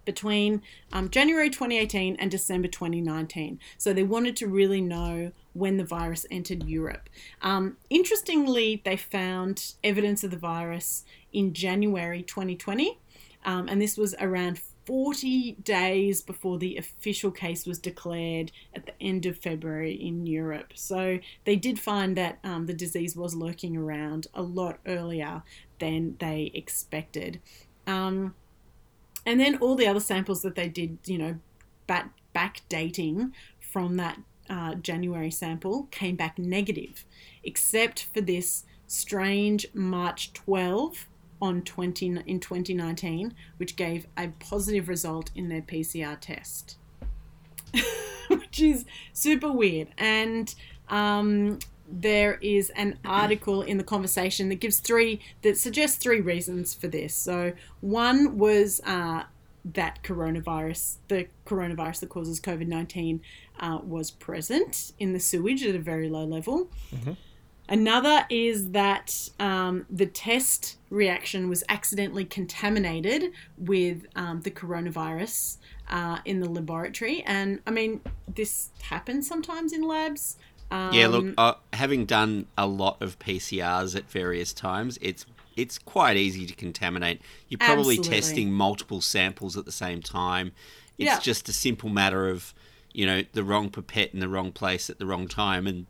between 0.03 0.61
um, 0.91 1.09
January 1.09 1.49
2018 1.49 2.15
and 2.17 2.29
December 2.29 2.67
2019. 2.67 3.59
So 3.77 3.93
they 3.93 4.03
wanted 4.03 4.35
to 4.37 4.47
really 4.47 4.81
know 4.81 5.31
when 5.55 5.77
the 5.77 5.85
virus 5.85 6.25
entered 6.29 6.63
Europe. 6.67 7.09
Um, 7.41 7.77
interestingly, 7.89 8.81
they 8.83 8.97
found 8.97 9.73
evidence 9.83 10.23
of 10.23 10.31
the 10.31 10.37
virus 10.37 11.05
in 11.31 11.53
January 11.53 12.21
2020, 12.21 12.99
um, 13.45 13.67
and 13.67 13.81
this 13.81 13.97
was 13.97 14.13
around 14.19 14.59
40 14.85 15.53
days 15.63 16.21
before 16.21 16.59
the 16.59 16.77
official 16.77 17.31
case 17.31 17.65
was 17.65 17.79
declared 17.79 18.51
at 18.75 18.85
the 18.85 18.93
end 19.01 19.25
of 19.25 19.37
February 19.37 19.93
in 19.93 20.27
Europe. 20.27 20.73
So 20.75 21.19
they 21.43 21.55
did 21.55 21.79
find 21.79 22.15
that 22.17 22.37
um, 22.43 22.67
the 22.67 22.73
disease 22.73 23.15
was 23.15 23.33
lurking 23.33 23.75
around 23.75 24.27
a 24.33 24.43
lot 24.43 24.79
earlier 24.85 25.41
than 25.79 26.17
they 26.19 26.51
expected. 26.53 27.39
Um, 27.87 28.35
and 29.25 29.39
then 29.39 29.55
all 29.57 29.75
the 29.75 29.87
other 29.87 29.99
samples 29.99 30.41
that 30.43 30.55
they 30.55 30.67
did, 30.67 30.99
you 31.05 31.17
know, 31.17 31.39
back 31.87 32.11
backdating 32.35 33.31
from 33.59 33.95
that 33.95 34.19
uh, 34.49 34.75
January 34.75 35.31
sample 35.31 35.87
came 35.91 36.15
back 36.15 36.37
negative, 36.37 37.05
except 37.43 38.03
for 38.13 38.21
this 38.21 38.63
strange 38.87 39.67
March 39.73 40.33
12 40.33 41.07
on 41.41 41.61
20 41.61 42.19
in 42.25 42.39
2019, 42.39 43.33
which 43.57 43.75
gave 43.75 44.07
a 44.17 44.29
positive 44.39 44.87
result 44.87 45.31
in 45.35 45.49
their 45.49 45.61
PCR 45.61 46.17
test, 46.19 46.77
which 48.27 48.61
is 48.61 48.85
super 49.13 49.51
weird. 49.51 49.89
And 49.97 50.53
um, 50.89 51.59
there 51.89 52.35
is 52.41 52.71
an 52.71 52.97
article 53.05 53.61
in 53.61 53.77
the 53.77 53.83
conversation 53.83 54.49
that 54.49 54.55
gives 54.55 54.79
three 54.79 55.19
that 55.41 55.57
suggests 55.57 55.97
three 55.97 56.21
reasons 56.21 56.73
for 56.73 56.87
this. 56.87 57.15
So 57.15 57.53
one 57.81 58.37
was 58.37 58.81
uh, 58.85 59.23
that 59.73 60.03
coronavirus, 60.03 60.97
the 61.07 61.27
coronavirus 61.45 62.01
that 62.01 62.09
causes 62.09 62.39
COVID 62.39 62.67
nineteen, 62.67 63.21
uh, 63.59 63.79
was 63.83 64.11
present 64.11 64.91
in 64.99 65.13
the 65.13 65.19
sewage 65.19 65.63
at 65.65 65.75
a 65.75 65.79
very 65.79 66.09
low 66.09 66.25
level. 66.25 66.69
Another 67.67 68.25
is 68.29 68.71
that 68.71 69.29
um, 69.39 69.87
the 69.89 70.05
test 70.05 70.77
reaction 70.91 71.49
was 71.49 71.63
accidentally 71.67 72.23
contaminated 72.23 73.31
with 73.57 74.05
um, 74.15 74.41
the 74.41 74.51
coronavirus 74.51 75.57
uh, 75.89 76.19
in 76.25 76.41
the 76.41 76.49
laboratory. 76.49 77.23
And 77.25 77.59
I 77.65 77.71
mean, 77.71 78.01
this 78.33 78.69
happens 78.83 79.27
sometimes 79.27 79.73
in 79.73 79.81
labs. 79.81 80.37
Um, 80.69 80.93
Yeah, 80.93 81.07
look, 81.07 81.33
uh, 81.39 81.55
having 81.73 82.05
done 82.05 82.45
a 82.55 82.67
lot 82.67 83.01
of 83.01 83.17
PCRs 83.17 83.95
at 83.95 84.09
various 84.11 84.53
times, 84.53 84.99
it's 85.01 85.25
it's 85.55 85.77
quite 85.79 86.17
easy 86.17 86.45
to 86.45 86.53
contaminate. 86.53 87.21
You're 87.47 87.59
probably 87.59 87.95
Absolutely. 87.97 88.09
testing 88.09 88.51
multiple 88.51 88.99
samples 88.99 89.55
at 89.55 89.63
the 89.65 89.71
same 89.71 90.01
time. 90.01 90.51
It's 90.97 91.05
Yeah. 91.05 91.19
just 91.19 91.47
a 91.47 91.53
simple 91.53 91.87
matter 91.89 92.27
of, 92.29 92.53
you 92.95 93.05
know, 93.05 93.23
the 93.33 93.43
wrong 93.43 93.69
pipette 93.69 94.13
in 94.13 94.19
the 94.19 94.29
wrong 94.29 94.51
place 94.51 94.89
at 94.89 94.99
the 94.99 95.05
wrong 95.05 95.27
time, 95.27 95.67
and 95.67 95.85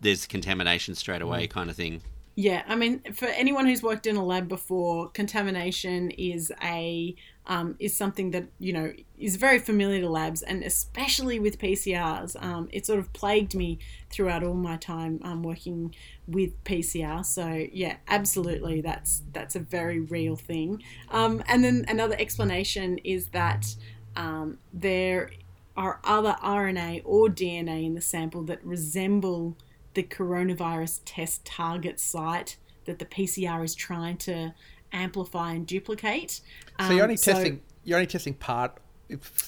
there's 0.00 0.26
contamination 0.26 0.94
straight 0.94 1.22
away, 1.22 1.46
kind 1.46 1.70
of 1.70 1.76
thing. 1.76 2.02
Yeah, 2.38 2.64
I 2.68 2.74
mean, 2.74 3.00
for 3.14 3.24
anyone 3.28 3.64
who's 3.66 3.82
worked 3.82 4.06
in 4.06 4.16
a 4.16 4.24
lab 4.24 4.46
before, 4.46 5.08
contamination 5.08 6.10
is 6.10 6.52
a 6.62 7.16
um, 7.46 7.76
is 7.78 7.96
something 7.96 8.32
that 8.32 8.44
you 8.58 8.74
know 8.74 8.92
is 9.18 9.36
very 9.36 9.58
familiar 9.58 10.02
to 10.02 10.08
labs, 10.10 10.42
and 10.42 10.62
especially 10.62 11.38
with 11.38 11.58
PCRs. 11.58 12.42
Um, 12.42 12.68
it 12.72 12.84
sort 12.84 12.98
of 12.98 13.10
plagued 13.14 13.54
me 13.54 13.78
throughout 14.10 14.44
all 14.44 14.52
my 14.52 14.76
time 14.76 15.18
um, 15.24 15.42
working 15.42 15.94
with 16.26 16.62
PCR. 16.64 17.24
So 17.24 17.66
yeah, 17.72 17.96
absolutely, 18.06 18.82
that's 18.82 19.22
that's 19.32 19.56
a 19.56 19.60
very 19.60 20.00
real 20.00 20.36
thing. 20.36 20.82
Um, 21.10 21.42
and 21.48 21.64
then 21.64 21.86
another 21.88 22.16
explanation 22.18 22.98
is 22.98 23.28
that 23.28 23.74
um, 24.14 24.58
there 24.74 25.30
are 25.76 26.00
other 26.04 26.36
RNA 26.42 27.02
or 27.04 27.28
DNA 27.28 27.84
in 27.84 27.94
the 27.94 28.00
sample 28.00 28.42
that 28.44 28.64
resemble 28.64 29.56
the 29.94 30.02
coronavirus 30.02 31.00
test 31.04 31.44
target 31.44 31.98
site 32.00 32.56
that 32.84 32.98
the 32.98 33.04
PCR 33.04 33.64
is 33.64 33.74
trying 33.74 34.16
to 34.18 34.54
amplify 34.92 35.52
and 35.52 35.66
duplicate. 35.66 36.40
So 36.80 36.90
you're 36.90 36.94
Um, 36.94 37.00
only 37.02 37.16
testing 37.16 37.60
you're 37.84 37.98
only 37.98 38.06
testing 38.06 38.34
part, 38.34 38.78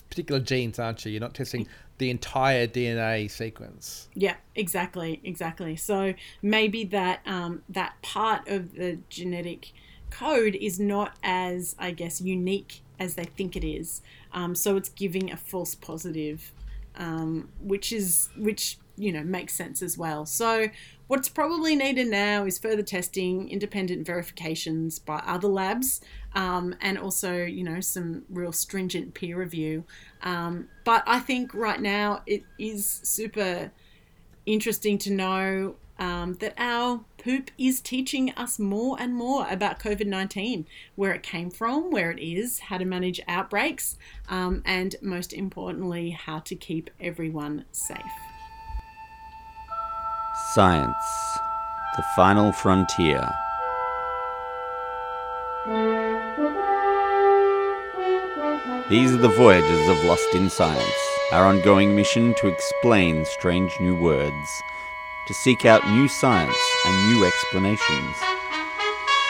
particular 0.08 0.40
genes, 0.40 0.78
aren't 0.78 1.04
you? 1.04 1.10
You're 1.12 1.20
not 1.20 1.34
testing 1.34 1.66
the 1.98 2.10
entire 2.10 2.66
DNA 2.68 3.28
sequence. 3.28 4.08
Yeah, 4.14 4.36
exactly, 4.54 5.20
exactly. 5.24 5.74
So 5.74 6.14
maybe 6.40 6.84
that 6.84 7.20
um, 7.26 7.62
that 7.68 8.00
part 8.02 8.46
of 8.48 8.74
the 8.74 8.98
genetic 9.08 9.72
code 10.10 10.54
is 10.54 10.78
not 10.78 11.16
as, 11.22 11.74
I 11.78 11.90
guess, 11.90 12.20
unique 12.20 12.82
as 12.98 13.14
they 13.14 13.24
think 13.24 13.56
it 13.56 13.64
is. 13.64 14.02
Um, 14.32 14.54
so 14.54 14.76
it's 14.76 14.88
giving 14.88 15.30
a 15.30 15.36
false 15.36 15.74
positive, 15.74 16.52
um, 16.96 17.48
which 17.60 17.92
is 17.92 18.28
which 18.36 18.78
you 18.96 19.12
know 19.12 19.22
makes 19.22 19.54
sense 19.54 19.82
as 19.82 19.96
well. 19.96 20.26
So 20.26 20.68
what's 21.06 21.28
probably 21.28 21.76
needed 21.76 22.08
now 22.08 22.44
is 22.44 22.58
further 22.58 22.82
testing, 22.82 23.48
independent 23.48 24.06
verifications 24.06 24.98
by 24.98 25.22
other 25.26 25.48
labs, 25.48 26.00
um, 26.34 26.74
and 26.80 26.98
also 26.98 27.44
you 27.44 27.64
know 27.64 27.80
some 27.80 28.24
real 28.28 28.52
stringent 28.52 29.14
peer 29.14 29.38
review. 29.38 29.84
Um, 30.22 30.68
but 30.84 31.02
I 31.06 31.20
think 31.20 31.54
right 31.54 31.80
now 31.80 32.22
it 32.26 32.42
is 32.58 33.00
super 33.04 33.70
interesting 34.46 34.98
to 34.98 35.12
know 35.12 35.76
um, 35.98 36.34
that 36.34 36.54
our 36.58 37.04
poop 37.28 37.50
is 37.58 37.82
teaching 37.82 38.30
us 38.38 38.58
more 38.58 38.96
and 38.98 39.14
more 39.14 39.46
about 39.50 39.78
COVID 39.78 40.06
19, 40.06 40.66
where 40.94 41.12
it 41.12 41.22
came 41.22 41.50
from, 41.50 41.90
where 41.90 42.10
it 42.10 42.18
is, 42.18 42.58
how 42.58 42.78
to 42.78 42.86
manage 42.86 43.20
outbreaks, 43.28 43.98
um, 44.30 44.62
and 44.64 44.96
most 45.02 45.34
importantly, 45.34 46.08
how 46.08 46.38
to 46.38 46.54
keep 46.54 46.88
everyone 46.98 47.66
safe. 47.70 47.98
Science, 50.54 50.94
the 51.98 52.04
final 52.16 52.50
frontier. 52.50 53.28
These 58.88 59.12
are 59.12 59.18
the 59.18 59.34
voyages 59.36 59.86
of 59.90 60.02
Lost 60.04 60.34
in 60.34 60.48
Science, 60.48 60.98
our 61.32 61.44
ongoing 61.44 61.94
mission 61.94 62.34
to 62.38 62.48
explain 62.48 63.26
strange 63.26 63.78
new 63.80 64.00
words 64.00 64.62
to 65.26 65.34
seek 65.34 65.66
out 65.66 65.86
new 65.90 66.08
science 66.08 66.56
and 66.86 67.06
new 67.08 67.24
explanations, 67.24 68.16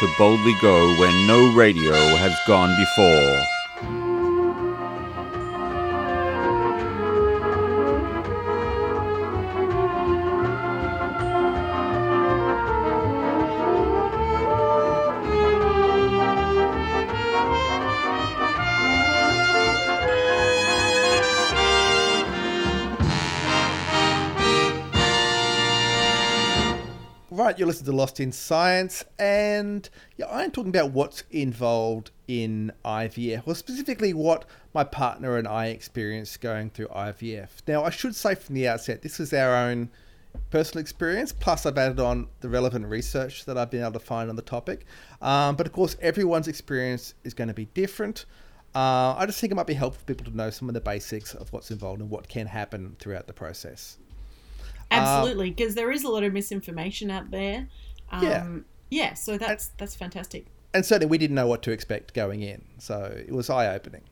to 0.01 0.09
boldly 0.19 0.55
go 0.61 0.95
where 0.99 1.13
no 1.27 1.53
radio 1.55 1.95
has 2.17 2.35
gone 2.47 2.75
before. 2.77 4.18
You're 27.59 27.67
listening 27.67 27.87
to 27.87 27.97
Lost 27.97 28.21
in 28.21 28.31
Science, 28.31 29.05
and 29.19 29.91
yeah, 30.17 30.27
I'm 30.31 30.53
talking 30.53 30.69
about 30.69 30.93
what's 30.93 31.25
involved 31.33 32.13
in 32.29 32.71
IVF, 32.85 33.49
or 33.49 33.57
specifically 33.57 34.15
what 34.15 34.45
my 34.75 34.85
partner 34.85 35.37
and 35.37 35.49
I 35.49 35.67
experienced 35.67 36.41
going 36.41 36.71
through 36.71 36.87
IVF. 36.87 37.49
Now, 37.67 37.83
I 37.83 37.91
should 37.91 38.15
say 38.15 38.37
from 38.37 38.55
the 38.55 38.69
outset, 38.69 39.03
this 39.03 39.19
is 39.19 39.33
our 39.33 39.57
own 39.57 39.91
personal 40.51 40.83
experience, 40.83 41.33
plus 41.33 41.67
I've 41.67 41.77
added 41.77 41.99
on 41.99 42.29
the 42.43 42.49
relevant 42.49 42.87
research 42.87 43.45
that 43.47 43.59
I've 43.59 43.73
been 43.73 43.83
able 43.83 43.95
to 43.95 43.99
find 43.99 44.31
on 44.31 44.37
the 44.37 44.43
topic. 44.43 44.87
Um, 45.21 45.57
but 45.57 45.67
of 45.67 45.73
course, 45.73 45.97
everyone's 46.01 46.47
experience 46.47 47.15
is 47.25 47.35
going 47.35 47.49
to 47.49 47.55
be 47.55 47.65
different. 47.75 48.27
Uh, 48.77 49.17
I 49.19 49.27
just 49.27 49.41
think 49.41 49.51
it 49.51 49.57
might 49.57 49.67
be 49.67 49.75
helpful 49.75 49.99
for 49.99 50.07
people 50.07 50.31
to 50.31 50.37
know 50.37 50.51
some 50.51 50.69
of 50.69 50.75
the 50.75 50.81
basics 50.81 51.35
of 51.35 51.53
what's 51.53 51.73
involved 51.73 52.01
and 52.01 52.09
what 52.09 52.29
can 52.29 52.47
happen 52.47 52.95
throughout 53.01 53.27
the 53.27 53.33
process. 53.33 53.99
Absolutely, 54.91 55.51
because 55.51 55.75
there 55.75 55.91
is 55.91 56.05
a 56.05 56.09
lot 56.09 56.23
of 56.25 56.33
misinformation 56.33 57.11
out 57.11 57.31
there. 57.31 57.69
Um, 58.11 58.23
Yeah. 58.23 58.47
Yeah, 58.91 59.15
so 59.15 59.37
that's 59.37 59.69
that's 59.77 59.95
fantastic. 59.95 60.47
and 60.73 60.85
certainly 60.85 61.11
we 61.11 61.19
didn't 61.19 61.35
know 61.37 61.47
what 61.47 61.63
to 61.65 61.71
expect 61.73 62.15
going 62.15 62.43
in, 62.43 62.65
so 62.79 63.15
it 63.27 63.33
was 63.33 63.51
eye 63.51 63.75
opening. 63.75 64.03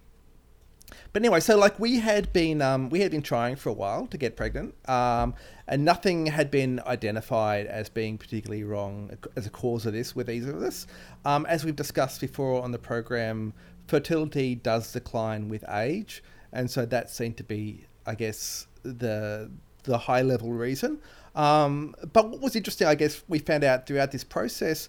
But 1.12 1.22
anyway, 1.22 1.40
so 1.40 1.56
like 1.56 1.78
we 1.80 1.98
had 1.98 2.30
been 2.34 2.60
um, 2.60 2.90
we 2.90 3.00
had 3.00 3.10
been 3.10 3.22
trying 3.22 3.56
for 3.56 3.70
a 3.70 3.72
while 3.72 4.06
to 4.08 4.18
get 4.18 4.36
pregnant, 4.36 4.74
um, 4.88 5.34
and 5.66 5.82
nothing 5.84 6.26
had 6.26 6.50
been 6.50 6.80
identified 6.86 7.66
as 7.66 7.88
being 7.88 8.18
particularly 8.18 8.64
wrong 8.64 9.16
as 9.34 9.46
a 9.46 9.50
cause 9.50 9.86
of 9.86 9.94
this 9.94 10.14
with 10.14 10.28
either 10.28 10.54
of 10.54 10.62
us. 10.62 10.86
Um, 11.24 11.46
as 11.46 11.64
we've 11.64 11.74
discussed 11.74 12.20
before 12.20 12.62
on 12.62 12.70
the 12.70 12.78
program, 12.78 13.54
fertility 13.86 14.54
does 14.54 14.92
decline 14.92 15.48
with 15.48 15.64
age, 15.70 16.22
and 16.52 16.70
so 16.70 16.84
that 16.84 17.08
seemed 17.10 17.38
to 17.38 17.44
be, 17.44 17.86
I 18.04 18.14
guess, 18.14 18.66
the 18.82 19.50
the 19.86 19.98
high 19.98 20.22
level 20.22 20.52
reason. 20.52 20.98
Um, 21.34 21.94
but 22.12 22.28
what 22.28 22.40
was 22.40 22.56
interesting, 22.56 22.86
I 22.86 22.94
guess, 22.94 23.22
we 23.28 23.38
found 23.38 23.64
out 23.64 23.86
throughout 23.86 24.12
this 24.12 24.24
process 24.24 24.88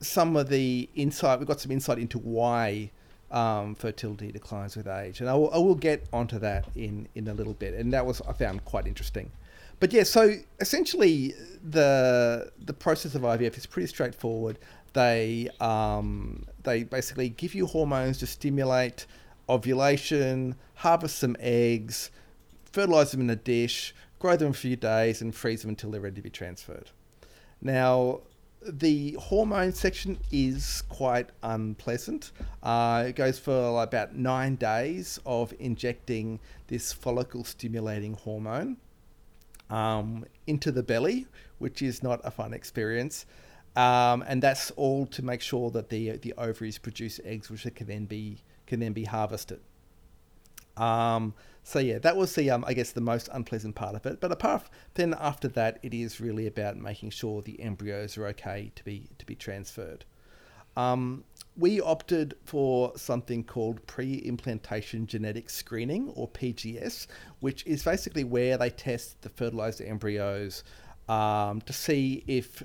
some 0.00 0.36
of 0.36 0.48
the 0.48 0.88
insight. 0.94 1.40
We 1.40 1.46
got 1.46 1.60
some 1.60 1.72
insight 1.72 1.98
into 1.98 2.18
why 2.18 2.90
um, 3.30 3.74
fertility 3.74 4.32
declines 4.32 4.76
with 4.76 4.86
age, 4.86 5.20
and 5.20 5.28
I 5.28 5.34
will, 5.34 5.52
I 5.52 5.58
will 5.58 5.74
get 5.74 6.06
onto 6.12 6.38
that 6.38 6.66
in 6.74 7.08
in 7.14 7.28
a 7.28 7.34
little 7.34 7.54
bit. 7.54 7.74
And 7.74 7.92
that 7.92 8.06
was 8.06 8.20
I 8.22 8.32
found 8.32 8.64
quite 8.64 8.86
interesting. 8.86 9.30
But 9.80 9.92
yeah, 9.92 10.02
so 10.02 10.34
essentially 10.60 11.34
the 11.62 12.50
the 12.64 12.72
process 12.72 13.14
of 13.14 13.22
IVF 13.22 13.56
is 13.56 13.66
pretty 13.66 13.88
straightforward. 13.88 14.58
They 14.92 15.48
um, 15.60 16.46
they 16.62 16.84
basically 16.84 17.30
give 17.30 17.54
you 17.54 17.66
hormones 17.66 18.18
to 18.18 18.26
stimulate 18.26 19.06
ovulation, 19.48 20.56
harvest 20.74 21.18
some 21.18 21.36
eggs, 21.40 22.10
fertilize 22.72 23.12
them 23.12 23.22
in 23.22 23.30
a 23.30 23.36
dish, 23.36 23.94
grow 24.18 24.36
them 24.36 24.50
a 24.50 24.54
few 24.54 24.76
days, 24.76 25.22
and 25.22 25.34
freeze 25.34 25.62
them 25.62 25.70
until 25.70 25.90
they're 25.90 26.00
ready 26.00 26.16
to 26.16 26.22
be 26.22 26.30
transferred. 26.30 26.90
Now, 27.60 28.20
the 28.62 29.12
hormone 29.12 29.72
section 29.72 30.18
is 30.32 30.82
quite 30.88 31.30
unpleasant. 31.42 32.32
Uh, 32.62 33.04
it 33.08 33.16
goes 33.16 33.38
for 33.38 33.82
about 33.82 34.16
nine 34.16 34.56
days 34.56 35.18
of 35.24 35.54
injecting 35.58 36.40
this 36.66 36.92
follicle 36.92 37.44
stimulating 37.44 38.14
hormone 38.14 38.76
um, 39.70 40.24
into 40.46 40.72
the 40.72 40.82
belly, 40.82 41.26
which 41.58 41.82
is 41.82 42.02
not 42.02 42.20
a 42.24 42.30
fun 42.30 42.52
experience. 42.52 43.26
Um, 43.76 44.24
and 44.26 44.42
that's 44.42 44.72
all 44.72 45.06
to 45.06 45.24
make 45.24 45.40
sure 45.40 45.70
that 45.70 45.88
the 45.88 46.16
the 46.16 46.34
ovaries 46.36 46.78
produce 46.78 47.20
eggs, 47.24 47.48
which 47.48 47.66
can 47.76 47.86
then 47.86 48.06
be 48.06 48.38
can 48.66 48.80
then 48.80 48.92
be 48.92 49.04
harvested. 49.04 49.60
Um, 50.76 51.34
so 51.68 51.80
yeah, 51.80 51.98
that 51.98 52.16
was 52.16 52.34
the 52.34 52.50
um, 52.50 52.64
I 52.66 52.72
guess 52.72 52.92
the 52.92 53.02
most 53.02 53.28
unpleasant 53.30 53.74
part 53.74 53.94
of 53.94 54.06
it. 54.06 54.22
But 54.22 54.32
apart 54.32 54.70
then 54.94 55.14
after 55.20 55.48
that, 55.48 55.78
it 55.82 55.92
is 55.92 56.18
really 56.18 56.46
about 56.46 56.78
making 56.78 57.10
sure 57.10 57.42
the 57.42 57.60
embryos 57.60 58.16
are 58.16 58.26
okay 58.28 58.72
to 58.74 58.82
be 58.82 59.10
to 59.18 59.26
be 59.26 59.34
transferred. 59.34 60.06
Um, 60.78 61.24
we 61.58 61.78
opted 61.78 62.36
for 62.42 62.96
something 62.96 63.44
called 63.44 63.86
pre-implantation 63.86 65.06
genetic 65.06 65.50
screening 65.50 66.08
or 66.14 66.26
PGS, 66.28 67.06
which 67.40 67.66
is 67.66 67.82
basically 67.82 68.24
where 68.24 68.56
they 68.56 68.70
test 68.70 69.20
the 69.20 69.28
fertilized 69.28 69.82
embryos 69.82 70.64
um, 71.06 71.60
to 71.60 71.74
see 71.74 72.24
if 72.26 72.62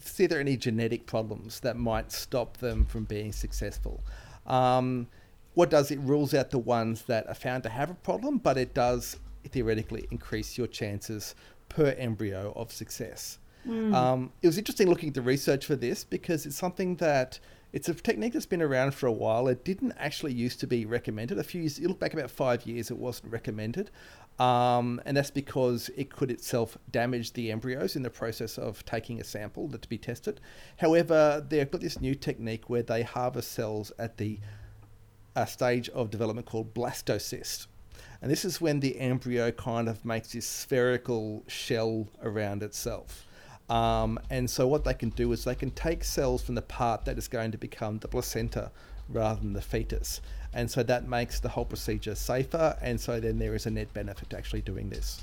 see 0.00 0.24
if 0.24 0.30
there 0.30 0.38
are 0.38 0.40
any 0.40 0.56
genetic 0.56 1.04
problems 1.04 1.60
that 1.60 1.76
might 1.76 2.12
stop 2.12 2.56
them 2.56 2.86
from 2.86 3.04
being 3.04 3.30
successful. 3.30 4.02
Um, 4.46 5.08
what 5.58 5.70
does 5.70 5.90
it 5.90 5.98
rules 5.98 6.34
out 6.34 6.50
the 6.50 6.58
ones 6.58 7.02
that 7.02 7.26
are 7.26 7.34
found 7.34 7.64
to 7.64 7.68
have 7.68 7.90
a 7.90 7.94
problem, 7.94 8.38
but 8.38 8.56
it 8.56 8.74
does 8.74 9.16
theoretically 9.48 10.06
increase 10.12 10.56
your 10.56 10.68
chances 10.68 11.34
per 11.68 11.96
embryo 11.98 12.52
of 12.54 12.70
success. 12.70 13.40
Um, 13.92 14.32
it 14.40 14.46
was 14.46 14.56
interesting 14.56 14.88
looking 14.88 15.08
at 15.08 15.16
the 15.16 15.20
research 15.20 15.66
for 15.66 15.74
this 15.74 16.04
because 16.04 16.46
it's 16.46 16.54
something 16.54 16.94
that 16.96 17.40
it's 17.72 17.88
a 17.88 17.94
technique 17.94 18.34
that's 18.34 18.46
been 18.46 18.62
around 18.62 18.94
for 18.94 19.08
a 19.08 19.12
while. 19.12 19.48
It 19.48 19.64
didn't 19.64 19.94
actually 19.98 20.32
used 20.32 20.60
to 20.60 20.68
be 20.68 20.86
recommended. 20.86 21.40
A 21.40 21.42
few 21.42 21.62
years, 21.62 21.76
you 21.80 21.88
look 21.88 21.98
back 21.98 22.14
about 22.14 22.30
five 22.30 22.64
years, 22.64 22.92
it 22.92 22.96
wasn't 22.96 23.32
recommended. 23.32 23.90
Um, 24.38 25.02
and 25.04 25.16
that's 25.16 25.32
because 25.32 25.90
it 25.96 26.14
could 26.14 26.30
itself 26.30 26.78
damage 26.92 27.32
the 27.32 27.50
embryos 27.50 27.96
in 27.96 28.04
the 28.04 28.10
process 28.10 28.58
of 28.58 28.84
taking 28.84 29.20
a 29.20 29.24
sample 29.24 29.66
that 29.68 29.82
to 29.82 29.88
be 29.88 29.98
tested. 29.98 30.40
However, 30.76 31.44
they've 31.48 31.68
got 31.68 31.80
this 31.80 32.00
new 32.00 32.14
technique 32.14 32.70
where 32.70 32.84
they 32.84 33.02
harvest 33.02 33.50
cells 33.50 33.90
at 33.98 34.18
the 34.18 34.38
a 35.42 35.46
stage 35.46 35.88
of 35.90 36.10
development 36.10 36.46
called 36.46 36.74
blastocyst. 36.74 37.66
And 38.20 38.30
this 38.30 38.44
is 38.44 38.60
when 38.60 38.80
the 38.80 38.98
embryo 38.98 39.52
kind 39.52 39.88
of 39.88 40.04
makes 40.04 40.32
this 40.32 40.46
spherical 40.46 41.44
shell 41.46 42.08
around 42.22 42.62
itself. 42.62 43.24
Um, 43.70 44.18
and 44.30 44.50
so 44.50 44.66
what 44.66 44.84
they 44.84 44.94
can 44.94 45.10
do 45.10 45.30
is 45.32 45.44
they 45.44 45.54
can 45.54 45.70
take 45.70 46.02
cells 46.02 46.42
from 46.42 46.54
the 46.54 46.62
part 46.62 47.04
that 47.04 47.18
is 47.18 47.28
going 47.28 47.52
to 47.52 47.58
become 47.58 47.98
the 47.98 48.08
placenta 48.08 48.72
rather 49.08 49.40
than 49.40 49.52
the 49.52 49.62
fetus. 49.62 50.20
And 50.52 50.70
so 50.70 50.82
that 50.82 51.06
makes 51.06 51.38
the 51.38 51.50
whole 51.50 51.66
procedure 51.66 52.14
safer. 52.14 52.76
And 52.80 53.00
so 53.00 53.20
then 53.20 53.38
there 53.38 53.54
is 53.54 53.66
a 53.66 53.70
net 53.70 53.92
benefit 53.94 54.30
to 54.30 54.38
actually 54.38 54.62
doing 54.62 54.88
this. 54.88 55.22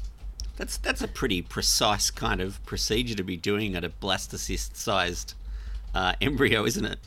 That's 0.58 0.78
that's 0.78 1.02
a 1.02 1.08
pretty 1.10 1.42
precise 1.42 2.10
kind 2.12 2.40
of 2.40 2.64
procedure 2.66 3.16
to 3.16 3.24
be 3.24 3.36
doing 3.36 3.76
at 3.76 3.84
a 3.84 3.90
blastocyst-sized 3.90 5.34
uh, 5.94 6.14
embryo, 6.22 6.66
isn't 6.66 6.86
it? 6.86 7.00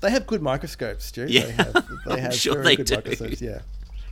They 0.00 0.10
have 0.10 0.26
good 0.26 0.42
microscopes, 0.42 1.04
Stu. 1.06 1.26
Yeah, 1.28 1.46
they 1.46 1.52
have, 1.52 1.72
they 2.06 2.12
I'm 2.14 2.18
have 2.18 2.34
sure 2.34 2.54
very 2.54 2.64
they 2.64 2.76
good 2.76 2.86
do. 2.86 2.94
microscopes. 2.96 3.40
Yeah, 3.40 3.60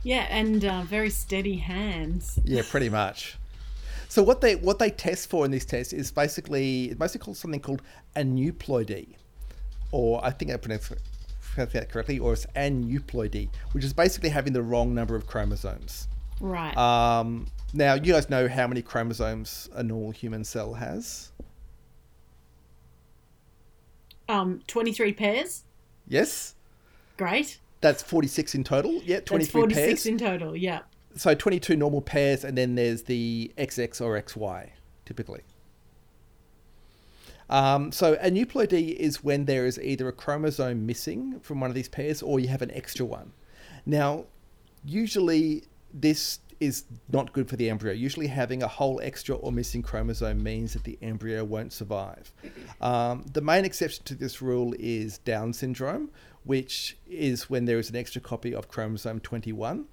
Yeah, 0.03 0.25
and 0.29 0.63
uh, 0.65 0.81
very 0.83 1.09
steady 1.09 1.57
hands. 1.57 2.39
yeah, 2.43 2.63
pretty 2.69 2.89
much. 2.89 3.37
So 4.09 4.23
what 4.23 4.41
they 4.41 4.55
what 4.55 4.79
they 4.79 4.89
test 4.89 5.29
for 5.29 5.45
in 5.45 5.51
this 5.51 5.65
test 5.65 5.91
is 5.93 6.11
basically 6.11 6.85
it's 6.85 6.99
basically 6.99 7.25
called 7.25 7.37
something 7.37 7.59
called 7.59 7.81
aneuploidy, 8.15 9.15
or 9.91 10.23
I 10.25 10.31
think 10.31 10.51
I 10.51 10.57
pronounced 10.57 10.93
pronounced 11.41 11.73
that 11.73 11.89
correctly, 11.89 12.19
or 12.19 12.33
it's 12.33 12.45
aneuploidy, 12.55 13.49
which 13.73 13.83
is 13.83 13.93
basically 13.93 14.29
having 14.29 14.53
the 14.53 14.61
wrong 14.61 14.93
number 14.95 15.15
of 15.15 15.27
chromosomes. 15.27 16.07
Right. 16.39 16.75
Um, 16.77 17.47
now 17.73 17.93
you 17.95 18.13
guys 18.13 18.29
know 18.29 18.47
how 18.47 18.67
many 18.67 18.81
chromosomes 18.81 19.69
a 19.73 19.83
normal 19.83 20.11
human 20.11 20.43
cell 20.43 20.73
has. 20.73 21.31
um, 24.27 24.61
23 24.67 25.13
pairs. 25.13 25.63
Yes, 26.07 26.55
Great. 27.17 27.59
that's 27.81 28.03
forty 28.03 28.27
six 28.27 28.53
in 28.55 28.63
total. 28.63 29.01
Yeah, 29.03 29.19
23 29.21 29.37
That's 29.39 29.51
46 29.51 29.85
pairs. 29.85 30.05
in 30.05 30.17
total. 30.17 30.55
Yeah. 30.55 30.81
so 31.15 31.33
22 31.33 31.75
normal 31.75 32.01
pairs 32.01 32.43
and 32.43 32.57
then 32.57 32.75
there's 32.75 33.03
the 33.03 33.51
XX 33.57 34.01
or 34.01 34.21
XY 34.21 34.69
typically. 35.05 35.41
Um, 37.49 37.91
so 37.91 38.15
aneuploidy 38.15 38.95
is 38.95 39.23
when 39.23 39.45
there 39.45 39.65
is 39.65 39.79
either 39.79 40.07
a 40.07 40.11
chromosome 40.11 40.85
missing 40.85 41.39
from 41.41 41.59
one 41.59 41.69
of 41.69 41.75
these 41.75 41.87
pairs 41.89 42.21
or 42.23 42.39
you 42.39 42.47
have 42.47 42.61
an 42.63 42.71
extra 42.71 43.05
one. 43.05 43.33
Now, 43.85 44.25
usually 44.83 45.63
this 45.93 46.39
is 46.59 46.85
not 47.11 47.33
good 47.33 47.49
for 47.49 47.55
the 47.55 47.69
embryo. 47.69 47.93
Usually 47.93 48.27
having 48.27 48.63
a 48.63 48.67
whole 48.67 48.99
extra 49.01 49.35
or 49.35 49.51
missing 49.51 49.81
chromosome 49.81 50.41
means 50.41 50.73
that 50.73 50.83
the 50.83 50.97
embryo 51.01 51.43
won't 51.43 51.73
survive. 51.73 52.31
Um, 52.81 53.25
the 53.31 53.41
main 53.41 53.65
exception 53.65 54.03
to 54.05 54.15
this 54.15 54.41
rule 54.41 54.73
is 54.79 55.17
Down 55.19 55.53
syndrome, 55.53 56.09
which 56.43 56.97
is 57.07 57.49
when 57.49 57.65
there 57.65 57.79
is 57.79 57.89
an 57.89 57.95
extra 57.95 58.21
copy 58.21 58.53
of 58.53 58.67
chromosome 58.67 59.19
21. 59.19 59.85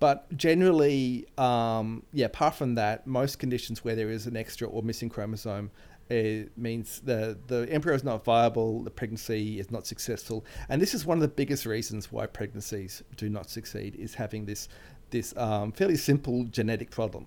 But 0.00 0.36
generally, 0.36 1.26
um, 1.36 2.04
yeah, 2.12 2.26
apart 2.26 2.54
from 2.54 2.76
that, 2.76 3.06
most 3.06 3.38
conditions 3.38 3.84
where 3.84 3.96
there 3.96 4.10
is 4.10 4.26
an 4.26 4.36
extra 4.36 4.68
or 4.68 4.82
missing 4.82 5.08
chromosome 5.08 5.70
it 6.10 6.56
means 6.56 7.00
the, 7.00 7.38
the 7.48 7.68
embryo 7.70 7.94
is 7.94 8.02
not 8.02 8.24
viable, 8.24 8.82
the 8.82 8.90
pregnancy 8.90 9.60
is 9.60 9.70
not 9.70 9.86
successful. 9.86 10.44
And 10.68 10.80
this 10.80 10.94
is 10.94 11.04
one 11.04 11.18
of 11.18 11.22
the 11.22 11.28
biggest 11.28 11.66
reasons 11.66 12.10
why 12.10 12.26
pregnancies 12.26 13.02
do 13.16 13.28
not 13.28 13.50
succeed, 13.50 13.94
is 13.96 14.14
having 14.14 14.46
this, 14.46 14.68
this 15.10 15.36
um, 15.36 15.72
fairly 15.72 15.96
simple 15.96 16.44
genetic 16.44 16.90
problem. 16.90 17.26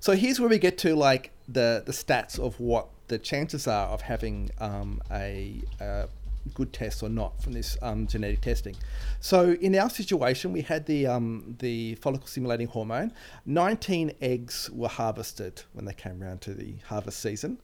So 0.00 0.12
here's 0.12 0.38
where 0.38 0.48
we 0.48 0.58
get 0.58 0.78
to 0.78 0.94
like 0.94 1.32
the, 1.48 1.82
the 1.84 1.92
stats 1.92 2.38
of 2.38 2.60
what 2.60 2.88
the 3.08 3.18
chances 3.18 3.66
are 3.66 3.88
of 3.88 4.02
having 4.02 4.50
um, 4.60 5.00
a, 5.10 5.62
a 5.80 6.08
good 6.54 6.72
test 6.72 7.02
or 7.02 7.08
not 7.08 7.42
from 7.42 7.52
this 7.52 7.76
um, 7.82 8.06
genetic 8.06 8.40
testing. 8.40 8.76
So 9.20 9.52
in 9.52 9.74
our 9.76 9.90
situation, 9.90 10.52
we 10.52 10.62
had 10.62 10.86
the 10.86 11.06
um, 11.06 11.56
the 11.58 11.96
follicle 11.96 12.26
stimulating 12.26 12.66
hormone. 12.68 13.12
19 13.46 14.12
eggs 14.20 14.70
were 14.70 14.88
harvested 14.88 15.62
when 15.72 15.84
they 15.84 15.94
came 15.94 16.22
around 16.22 16.40
to 16.42 16.54
the 16.54 16.76
harvest 16.86 17.20
season. 17.20 17.58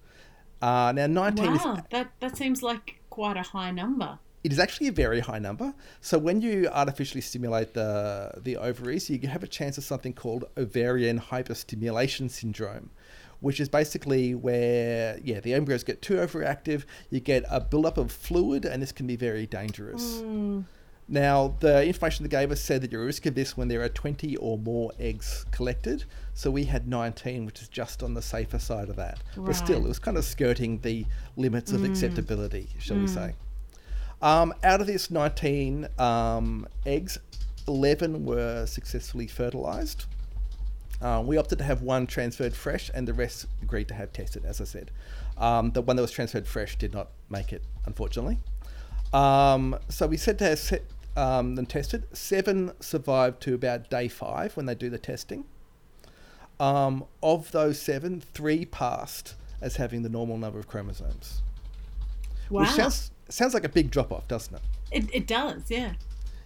Uh, 0.60 0.92
now 0.94 1.06
19 1.06 1.52
is 1.52 1.64
Wow, 1.64 1.84
that 1.90 2.12
that 2.20 2.36
seems 2.36 2.62
like 2.62 3.00
quite 3.10 3.36
a 3.36 3.42
high 3.42 3.70
number. 3.70 4.18
It 4.44 4.52
is 4.52 4.58
actually 4.58 4.88
a 4.88 4.92
very 4.92 5.20
high 5.20 5.38
number. 5.38 5.74
So 6.00 6.18
when 6.18 6.40
you 6.40 6.68
artificially 6.68 7.20
stimulate 7.20 7.74
the 7.74 8.32
the 8.36 8.56
ovaries, 8.56 9.08
you 9.08 9.18
have 9.28 9.42
a 9.42 9.48
chance 9.48 9.78
of 9.78 9.84
something 9.84 10.12
called 10.12 10.44
ovarian 10.56 11.20
hyperstimulation 11.20 12.30
syndrome, 12.30 12.90
which 13.40 13.60
is 13.60 13.68
basically 13.68 14.34
where 14.34 15.18
yeah 15.22 15.40
the 15.40 15.54
embryos 15.54 15.84
get 15.84 16.02
too 16.02 16.14
overactive. 16.14 16.84
You 17.10 17.20
get 17.20 17.44
a 17.50 17.60
buildup 17.60 17.98
of 17.98 18.10
fluid, 18.10 18.64
and 18.64 18.82
this 18.82 18.92
can 18.92 19.06
be 19.06 19.16
very 19.16 19.46
dangerous. 19.46 20.20
Hmm. 20.20 20.62
Now, 21.08 21.56
the 21.60 21.84
information 21.84 22.22
they 22.22 22.28
gave 22.28 22.50
us 22.52 22.60
said 22.60 22.80
that 22.80 22.92
you're 22.92 23.02
at 23.02 23.06
risk 23.06 23.26
of 23.26 23.34
this 23.34 23.56
when 23.56 23.68
there 23.68 23.82
are 23.82 23.88
20 23.88 24.36
or 24.36 24.56
more 24.56 24.92
eggs 24.98 25.44
collected. 25.50 26.04
So 26.32 26.50
we 26.50 26.64
had 26.64 26.88
19, 26.88 27.44
which 27.44 27.60
is 27.60 27.68
just 27.68 28.02
on 28.02 28.14
the 28.14 28.22
safer 28.22 28.58
side 28.58 28.88
of 28.88 28.96
that. 28.96 29.18
But 29.36 29.54
still, 29.54 29.84
it 29.84 29.88
was 29.88 29.98
kind 29.98 30.16
of 30.16 30.24
skirting 30.24 30.78
the 30.78 31.04
limits 31.36 31.72
of 31.72 31.80
hmm. 31.80 31.86
acceptability, 31.86 32.68
shall 32.78 32.96
we 32.96 33.02
hmm. 33.02 33.08
say. 33.08 33.34
Um, 34.22 34.54
out 34.62 34.80
of 34.80 34.86
this 34.86 35.10
19 35.10 35.88
um, 35.98 36.66
eggs, 36.86 37.18
11 37.66 38.24
were 38.24 38.66
successfully 38.66 39.26
fertilized. 39.26 40.06
Uh, 41.00 41.20
we 41.24 41.36
opted 41.36 41.58
to 41.58 41.64
have 41.64 41.82
one 41.82 42.06
transferred 42.06 42.54
fresh, 42.54 42.88
and 42.94 43.08
the 43.08 43.12
rest 43.12 43.46
agreed 43.60 43.88
to 43.88 43.94
have 43.94 44.12
tested, 44.12 44.44
as 44.44 44.60
I 44.60 44.64
said. 44.64 44.92
Um, 45.36 45.72
the 45.72 45.82
one 45.82 45.96
that 45.96 46.02
was 46.02 46.12
transferred 46.12 46.46
fresh 46.46 46.76
did 46.76 46.92
not 46.92 47.08
make 47.28 47.52
it, 47.52 47.62
unfortunately. 47.84 48.38
Um, 49.12 49.76
so 49.88 50.06
we 50.06 50.16
said 50.16 50.38
to 50.38 50.44
have 50.44 50.58
set, 50.60 50.84
um, 51.16 51.56
them 51.56 51.66
tested. 51.66 52.06
Seven 52.16 52.72
survived 52.78 53.42
to 53.42 53.54
about 53.54 53.90
day 53.90 54.06
five 54.06 54.56
when 54.56 54.66
they 54.66 54.76
do 54.76 54.88
the 54.88 54.98
testing. 54.98 55.44
Um, 56.60 57.04
of 57.20 57.50
those 57.50 57.80
seven, 57.80 58.20
three 58.20 58.64
passed 58.64 59.34
as 59.60 59.76
having 59.76 60.02
the 60.02 60.08
normal 60.08 60.38
number 60.38 60.60
of 60.60 60.68
chromosomes. 60.68 61.42
Wow. 62.50 62.62
Which 62.62 62.70
sounds, 62.70 63.10
sounds 63.28 63.54
like 63.54 63.64
a 63.64 63.68
big 63.68 63.90
drop 63.90 64.12
off, 64.12 64.28
doesn't 64.28 64.54
it? 64.54 64.62
it, 64.92 65.14
it 65.14 65.26
does, 65.26 65.70
yeah. 65.70 65.94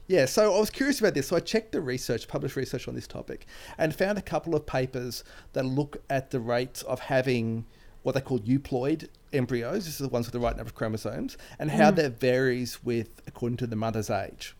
Yeah, 0.08 0.26
so 0.26 0.54
I 0.54 0.60
was 0.60 0.70
curious 0.70 1.00
about 1.00 1.14
this. 1.14 1.28
So 1.28 1.36
I 1.36 1.40
checked 1.40 1.72
the 1.72 1.80
research, 1.80 2.28
published 2.28 2.54
research 2.54 2.86
on 2.86 2.94
this 2.94 3.08
topic, 3.08 3.46
and 3.76 3.94
found 3.94 4.18
a 4.18 4.22
couple 4.22 4.54
of 4.54 4.64
papers 4.64 5.24
that 5.52 5.64
look 5.64 6.00
at 6.08 6.30
the 6.30 6.38
rates 6.38 6.82
of 6.82 7.00
having 7.00 7.64
what 8.04 8.14
they 8.14 8.20
call 8.20 8.38
euploid 8.40 9.08
embryos. 9.32 9.84
This 9.84 9.94
is 9.94 9.98
the 9.98 10.08
ones 10.08 10.26
with 10.26 10.32
the 10.32 10.38
right 10.38 10.56
number 10.56 10.68
of 10.68 10.76
chromosomes, 10.76 11.36
and 11.58 11.72
how 11.72 11.90
that 11.90 12.20
varies 12.20 12.84
with 12.84 13.20
according 13.26 13.56
to 13.58 13.66
the 13.66 13.74
mother's 13.74 14.10
age. 14.10 14.54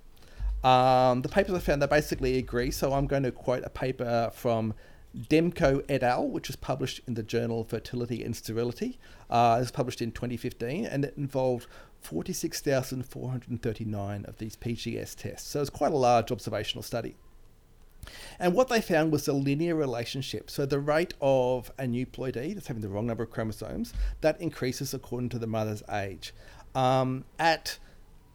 Um, 0.64 1.22
the 1.22 1.28
papers 1.28 1.54
I 1.54 1.60
found 1.60 1.80
they 1.80 1.86
basically 1.86 2.38
agree. 2.38 2.72
So 2.72 2.92
I'm 2.92 3.06
going 3.06 3.22
to 3.22 3.30
quote 3.30 3.62
a 3.64 3.70
paper 3.70 4.32
from 4.34 4.74
Demko 5.16 5.82
et 5.88 6.02
al., 6.02 6.28
which 6.28 6.48
was 6.48 6.56
published 6.56 7.00
in 7.06 7.14
the 7.14 7.22
journal 7.22 7.64
Fertility 7.64 8.22
and 8.22 8.36
Sterility. 8.36 8.98
Uh, 9.30 9.54
it 9.58 9.60
was 9.60 9.70
published 9.70 10.02
in 10.02 10.12
2015, 10.12 10.84
and 10.84 11.02
it 11.04 11.14
involved 11.16 11.66
46,439 12.00 14.24
of 14.26 14.38
these 14.38 14.56
PGS 14.56 15.16
tests. 15.16 15.48
So 15.48 15.60
it's 15.60 15.70
quite 15.70 15.92
a 15.92 15.96
large 15.96 16.30
observational 16.30 16.82
study. 16.82 17.16
And 18.38 18.54
what 18.54 18.68
they 18.68 18.80
found 18.80 19.10
was 19.10 19.26
a 19.26 19.32
linear 19.32 19.74
relationship. 19.74 20.50
So 20.50 20.66
the 20.66 20.78
rate 20.78 21.14
of 21.20 21.72
a 21.78 21.84
aneuploidy, 21.84 22.54
that's 22.54 22.68
having 22.68 22.82
the 22.82 22.88
wrong 22.88 23.06
number 23.06 23.24
of 23.24 23.30
chromosomes, 23.30 23.92
that 24.20 24.40
increases 24.40 24.94
according 24.94 25.30
to 25.30 25.38
the 25.38 25.46
mother's 25.46 25.82
age. 25.90 26.32
Um, 26.74 27.24
at 27.38 27.78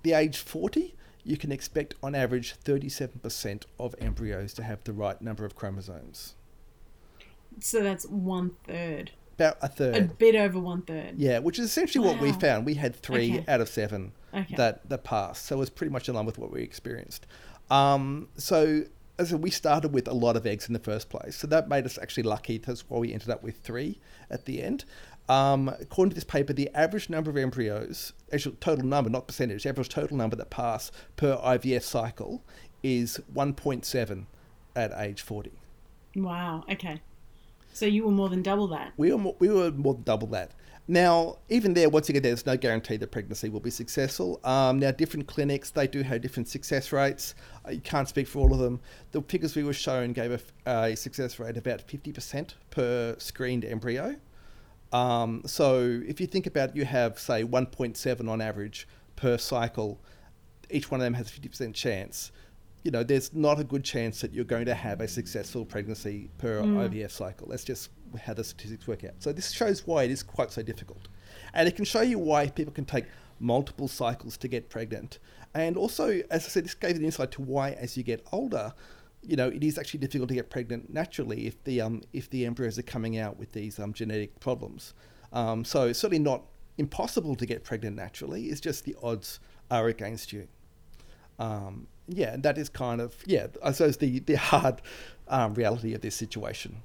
the 0.03 0.13
age 0.13 0.39
40, 0.39 0.95
you 1.23 1.37
can 1.37 1.51
expect 1.51 1.95
on 2.01 2.15
average 2.15 2.55
37% 2.63 3.63
of 3.79 3.95
embryos 3.99 4.53
to 4.53 4.63
have 4.63 4.83
the 4.83 4.93
right 4.93 5.21
number 5.21 5.45
of 5.45 5.55
chromosomes. 5.55 6.35
So 7.59 7.83
that's 7.83 8.05
one 8.05 8.51
third. 8.65 9.11
About 9.35 9.57
a 9.61 9.67
third. 9.67 9.95
A 9.95 10.01
bit 10.01 10.35
over 10.35 10.59
one 10.59 10.81
third. 10.83 11.15
Yeah, 11.17 11.39
which 11.39 11.57
is 11.59 11.65
essentially 11.65 12.05
what 12.05 12.19
we 12.21 12.31
found. 12.33 12.65
We 12.65 12.75
had 12.75 12.95
three 12.95 13.37
Okay. 13.39 13.45
out 13.51 13.61
of 13.61 13.69
seven 13.69 14.13
Okay. 14.33 14.55
that, 14.55 14.87
that 14.89 15.03
passed. 15.03 15.45
So 15.45 15.55
it 15.57 15.59
was 15.59 15.69
pretty 15.69 15.91
much 15.91 16.07
in 16.09 16.15
line 16.15 16.25
with 16.25 16.37
what 16.37 16.51
we 16.51 16.61
experienced. 16.61 17.25
Um, 17.69 18.29
so 18.37 18.83
as 19.19 19.33
we 19.35 19.49
started 19.51 19.93
with 19.93 20.07
a 20.07 20.13
lot 20.13 20.35
of 20.35 20.45
eggs 20.47 20.67
in 20.67 20.73
the 20.73 20.79
first 20.79 21.09
place. 21.09 21.35
So 21.35 21.45
that 21.47 21.69
made 21.69 21.85
us 21.85 21.97
actually 22.01 22.23
lucky. 22.23 22.57
That's 22.57 22.89
why 22.89 22.97
we 22.99 23.13
ended 23.13 23.29
up 23.29 23.43
with 23.43 23.57
three 23.57 23.99
at 24.29 24.45
the 24.45 24.61
end. 24.63 24.85
Um, 25.29 25.69
according 25.69 26.09
to 26.11 26.15
this 26.15 26.23
paper, 26.23 26.53
the 26.53 26.69
average 26.73 27.09
number 27.09 27.29
of 27.29 27.37
embryos, 27.37 28.13
actual 28.33 28.53
total 28.59 28.85
number, 28.85 29.09
not 29.09 29.27
percentage, 29.27 29.65
average 29.65 29.89
total 29.89 30.17
number 30.17 30.35
that 30.35 30.49
pass 30.49 30.91
per 31.15 31.37
IVF 31.37 31.83
cycle 31.83 32.43
is 32.83 33.19
1.7 33.33 34.25
at 34.75 34.91
age 34.97 35.21
40. 35.21 35.51
Wow. 36.15 36.63
Okay. 36.69 37.01
So 37.73 37.85
you 37.85 38.05
were 38.05 38.11
more 38.11 38.29
than 38.29 38.41
double 38.41 38.67
that. 38.67 38.93
We 38.97 39.11
were 39.11 39.17
more, 39.17 39.35
we 39.39 39.49
were 39.49 39.71
more 39.71 39.93
than 39.93 40.03
double 40.03 40.27
that. 40.29 40.51
Now, 40.87 41.37
even 41.47 41.73
there, 41.73 41.89
once 41.89 42.09
again, 42.09 42.23
there's 42.23 42.45
no 42.45 42.57
guarantee 42.57 42.97
that 42.97 43.11
pregnancy 43.11 43.49
will 43.49 43.59
be 43.59 43.69
successful. 43.69 44.39
Um, 44.43 44.79
now, 44.79 44.91
different 44.91 45.27
clinics 45.27 45.69
they 45.69 45.87
do 45.87 46.01
have 46.01 46.21
different 46.21 46.49
success 46.49 46.91
rates. 46.91 47.35
Uh, 47.65 47.71
you 47.71 47.81
can't 47.81 48.09
speak 48.09 48.27
for 48.27 48.39
all 48.39 48.51
of 48.51 48.59
them. 48.59 48.81
The 49.11 49.21
figures 49.21 49.55
we 49.55 49.63
were 49.63 49.73
shown 49.73 50.11
gave 50.11 50.43
a 50.65 50.95
success 50.95 51.39
rate 51.39 51.55
about 51.55 51.87
50% 51.87 52.55
per 52.71 53.15
screened 53.19 53.63
embryo. 53.63 54.15
Um, 54.91 55.43
so, 55.45 56.01
if 56.05 56.19
you 56.19 56.27
think 56.27 56.47
about 56.47 56.71
it, 56.71 56.75
you 56.75 56.85
have 56.85 57.17
say 57.19 57.43
1.7 57.43 58.29
on 58.29 58.41
average 58.41 58.87
per 59.15 59.37
cycle. 59.37 60.01
Each 60.69 60.89
one 60.89 60.99
of 60.99 61.05
them 61.05 61.13
has 61.13 61.29
a 61.29 61.39
50% 61.39 61.73
chance. 61.73 62.31
You 62.83 62.91
know, 62.91 63.03
there's 63.03 63.33
not 63.33 63.59
a 63.59 63.63
good 63.63 63.83
chance 63.83 64.21
that 64.21 64.33
you're 64.33 64.45
going 64.45 64.65
to 64.65 64.73
have 64.73 65.01
a 65.01 65.07
successful 65.07 65.65
pregnancy 65.65 66.29
per 66.37 66.61
IVF 66.61 67.11
cycle. 67.11 67.47
That's 67.49 67.63
just 67.63 67.89
how 68.19 68.33
the 68.33 68.43
statistics 68.43 68.87
work 68.87 69.03
out. 69.03 69.13
So 69.19 69.31
this 69.31 69.51
shows 69.51 69.85
why 69.85 70.03
it 70.03 70.11
is 70.11 70.23
quite 70.23 70.51
so 70.51 70.63
difficult. 70.63 71.07
And 71.53 71.67
it 71.67 71.75
can 71.75 71.85
show 71.85 72.01
you 72.01 72.17
why 72.17 72.47
people 72.49 72.73
can 72.73 72.85
take 72.85 73.05
multiple 73.39 73.87
cycles 73.87 74.37
to 74.37 74.47
get 74.47 74.69
pregnant. 74.69 75.19
And 75.53 75.77
also, 75.77 76.21
as 76.29 76.45
I 76.45 76.49
said, 76.49 76.65
this 76.65 76.73
gave 76.73 76.95
an 76.95 77.03
insight 77.03 77.31
to 77.31 77.41
why 77.41 77.71
as 77.71 77.97
you 77.97 78.03
get 78.03 78.25
older, 78.31 78.73
you 79.21 79.35
know, 79.35 79.49
it 79.49 79.63
is 79.63 79.77
actually 79.77 79.99
difficult 79.99 80.29
to 80.29 80.35
get 80.35 80.49
pregnant 80.49 80.91
naturally 80.91 81.47
if 81.47 81.63
the 81.63 81.81
um, 81.81 82.01
if 82.13 82.29
the 82.29 82.45
embryos 82.45 82.79
are 82.79 82.83
coming 82.83 83.17
out 83.17 83.37
with 83.37 83.51
these 83.51 83.79
um, 83.79 83.93
genetic 83.93 84.39
problems. 84.39 84.93
Um, 85.33 85.63
so 85.63 85.87
it's 85.87 85.99
certainly 85.99 86.23
not 86.23 86.43
impossible 86.77 87.35
to 87.35 87.45
get 87.45 87.63
pregnant 87.63 87.95
naturally. 87.95 88.45
It's 88.45 88.61
just 88.61 88.85
the 88.85 88.95
odds 89.03 89.39
are 89.69 89.87
against 89.87 90.33
you. 90.33 90.47
Um, 91.39 91.87
yeah, 92.11 92.33
and 92.33 92.43
that 92.43 92.57
is 92.57 92.69
kind 92.69 93.01
of 93.01 93.15
yeah, 93.25 93.47
I 93.63 93.71
suppose 93.71 93.97
the 93.97 94.19
the 94.19 94.35
hard 94.35 94.81
um, 95.27 95.53
reality 95.53 95.93
of 95.93 96.01
this 96.01 96.15
situation. 96.15 96.83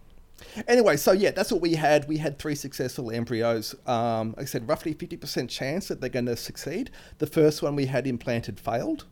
Anyway, 0.68 0.96
so 0.96 1.12
yeah, 1.12 1.30
that's 1.30 1.50
what 1.50 1.60
we 1.60 1.74
had. 1.74 2.08
We 2.08 2.18
had 2.18 2.38
three 2.38 2.54
successful 2.54 3.10
embryos. 3.10 3.74
Um, 3.86 4.34
like 4.36 4.42
I 4.42 4.44
said, 4.44 4.68
roughly 4.68 4.94
50% 4.94 5.48
chance 5.48 5.88
that 5.88 6.00
they're 6.00 6.10
going 6.10 6.26
to 6.26 6.36
succeed. 6.36 6.90
The 7.18 7.26
first 7.26 7.62
one 7.62 7.74
we 7.74 7.86
had 7.86 8.06
implanted 8.06 8.60
failed. 8.60 9.06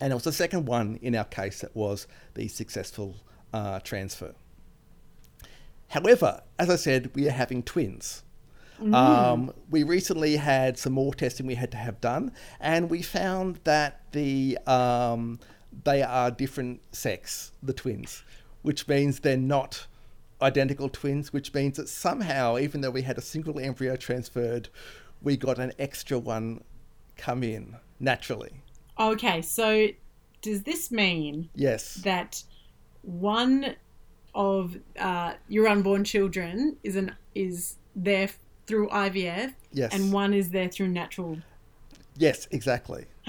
And 0.00 0.12
it 0.12 0.14
was 0.14 0.24
the 0.24 0.32
second 0.32 0.66
one 0.66 0.98
in 1.00 1.14
our 1.14 1.24
case 1.24 1.60
that 1.60 1.74
was 1.74 2.06
the 2.34 2.48
successful 2.48 3.16
uh, 3.52 3.80
transfer. 3.80 4.34
However, 5.88 6.42
as 6.58 6.68
I 6.68 6.76
said, 6.76 7.10
we 7.14 7.28
are 7.28 7.32
having 7.32 7.62
twins. 7.62 8.22
Mm. 8.80 8.94
Um, 8.94 9.52
we 9.70 9.82
recently 9.82 10.36
had 10.36 10.78
some 10.78 10.94
more 10.94 11.14
testing 11.14 11.46
we 11.46 11.54
had 11.54 11.70
to 11.72 11.76
have 11.76 12.00
done, 12.00 12.32
and 12.60 12.90
we 12.90 13.02
found 13.02 13.60
that 13.64 14.00
the 14.12 14.58
um, 14.66 15.38
they 15.84 16.02
are 16.02 16.30
different 16.30 16.80
sex, 16.92 17.52
the 17.62 17.72
twins, 17.72 18.24
which 18.62 18.86
means 18.88 19.20
they're 19.20 19.36
not 19.36 19.86
identical 20.42 20.88
twins, 20.88 21.32
which 21.32 21.54
means 21.54 21.76
that 21.76 21.88
somehow, 21.88 22.58
even 22.58 22.80
though 22.80 22.90
we 22.90 23.02
had 23.02 23.18
a 23.18 23.22
single 23.22 23.58
embryo 23.58 23.96
transferred, 23.96 24.68
we 25.22 25.36
got 25.36 25.58
an 25.58 25.72
extra 25.78 26.18
one 26.18 26.62
come 27.16 27.42
in 27.42 27.76
naturally. 28.00 28.52
Okay, 28.98 29.42
so 29.42 29.88
does 30.42 30.62
this 30.64 30.90
mean 30.90 31.48
yes 31.54 31.94
that 32.04 32.44
one 33.00 33.74
of 34.34 34.76
uh, 34.98 35.32
your 35.48 35.66
unborn 35.66 36.04
children 36.04 36.76
is 36.82 36.96
an 36.96 37.14
is 37.34 37.76
there 37.96 38.28
through 38.66 38.88
IVF, 38.88 39.54
yes, 39.72 39.94
and 39.94 40.12
one 40.12 40.34
is 40.34 40.50
there 40.50 40.68
through 40.68 40.88
natural? 40.88 41.38
Yes, 42.16 42.48
exactly. 42.50 43.06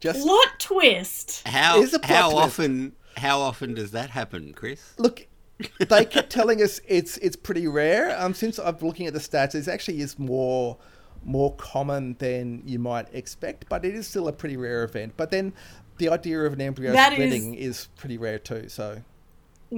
Just 0.00 0.22
plot 0.22 0.58
twist. 0.58 1.46
How 1.46 1.84
how 2.02 2.30
twist. 2.30 2.44
often 2.44 2.92
how 3.16 3.40
often 3.40 3.74
does 3.74 3.92
that 3.92 4.10
happen, 4.10 4.52
Chris? 4.52 4.94
Look, 4.98 5.26
they 5.88 6.04
kept 6.04 6.30
telling 6.30 6.62
us 6.62 6.80
it's 6.86 7.16
it's 7.18 7.36
pretty 7.36 7.66
rare. 7.66 8.18
Um, 8.20 8.34
since 8.34 8.58
I'm 8.58 8.78
looking 8.80 9.06
at 9.06 9.12
the 9.12 9.20
stats, 9.20 9.54
it 9.54 9.68
actually 9.68 10.00
is 10.00 10.18
more 10.18 10.78
more 11.24 11.54
common 11.56 12.16
than 12.18 12.62
you 12.66 12.78
might 12.78 13.06
expect, 13.14 13.66
but 13.68 13.84
it 13.84 13.94
is 13.94 14.06
still 14.06 14.28
a 14.28 14.32
pretty 14.32 14.56
rare 14.56 14.84
event. 14.84 15.14
But 15.16 15.30
then 15.30 15.54
the 15.98 16.10
idea 16.10 16.40
of 16.42 16.52
an 16.52 16.60
embryo 16.60 16.92
that 16.92 17.12
splitting 17.12 17.54
is, 17.54 17.78
is, 17.78 17.88
pretty 17.96 18.18
rare 18.18 18.38
too. 18.38 18.68
So 18.68 19.02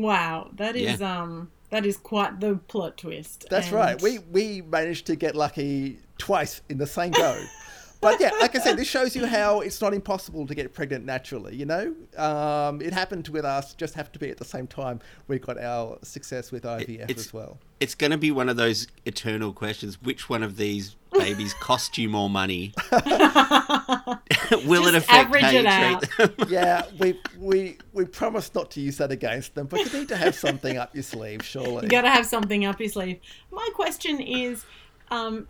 wow, 0.03 0.51
that 0.55 0.77
is 0.77 1.01
yeah. 1.01 1.23
um 1.23 1.51
that 1.71 1.85
is 1.85 1.97
quite 1.97 2.41
the 2.41 2.57
plot 2.69 2.97
twist. 2.97 3.47
That's 3.51 3.69
and... 3.69 3.77
right. 3.77 4.03
We 4.03 4.19
we 4.19 4.63
managed 4.63 5.07
to 5.07 5.17
get 5.17 5.35
lucky 5.35 5.99
twice 6.19 6.61
in 6.69 6.79
the 6.79 6.87
same 6.87 7.13
go. 7.13 7.43
but 8.01 8.21
yeah, 8.21 8.31
like 8.41 8.55
I 8.55 8.61
said, 8.61 8.77
this 8.77 8.89
shows 8.89 9.17
you 9.17 9.27
how 9.27 9.61
it's 9.61 9.81
not 9.81 9.95
impossible 9.95 10.47
to 10.47 10.55
get 10.55 10.73
pregnant 10.75 11.05
naturally. 11.05 11.57
You 11.57 11.67
know, 11.67 11.95
um, 12.17 12.81
it 12.81 12.93
happened 12.93 13.29
with 13.29 13.45
us. 13.45 13.75
Just 13.75 13.95
have 13.95 14.13
to 14.13 14.19
be 14.19 14.31
at 14.31 14.37
the 14.37 14.45
same 14.45 14.67
time 14.67 15.01
we 15.29 15.39
got 15.39 15.59
our 15.59 15.99
success 16.03 16.53
with 16.53 16.65
IVF 16.65 17.11
it's, 17.11 17.27
as 17.27 17.33
well. 17.33 17.59
It's 17.81 17.95
going 17.95 18.11
to 18.11 18.19
be 18.19 18.31
one 18.31 18.49
of 18.49 18.57
those 18.57 18.87
eternal 19.05 19.53
questions: 19.53 20.01
which 20.03 20.29
one 20.29 20.43
of 20.43 20.57
these 20.57 20.97
babies 21.13 21.55
cost 21.61 21.97
you 21.99 22.09
more 22.09 22.31
money? 22.31 22.73
Will 22.93 24.83
Just 24.83 24.89
it 24.89 24.95
affect 24.95 25.37
how 25.37 25.51
you 25.51 25.63
it 25.65 26.11
treat 26.17 26.37
them? 26.39 26.49
yeah, 26.49 26.83
we 26.99 27.19
we 27.39 27.79
we 27.93 28.05
promise 28.05 28.55
not 28.55 28.71
to 28.73 28.81
use 28.81 28.99
that 28.99 29.11
against 29.11 29.55
them, 29.55 29.67
but 29.67 29.81
you 29.81 29.99
need 29.99 30.09
to 30.09 30.17
have 30.17 30.35
something 30.35 30.77
up 30.77 30.95
your 30.95 31.03
sleeve, 31.03 31.43
surely. 31.45 31.85
You 31.85 31.89
got 31.89 32.03
to 32.03 32.11
have 32.11 32.27
something 32.27 32.65
up 32.65 32.81
your 32.81 32.89
sleeve. 32.89 33.21
My 33.51 33.69
question 33.75 34.21
is. 34.21 34.65
Um, 35.09 35.47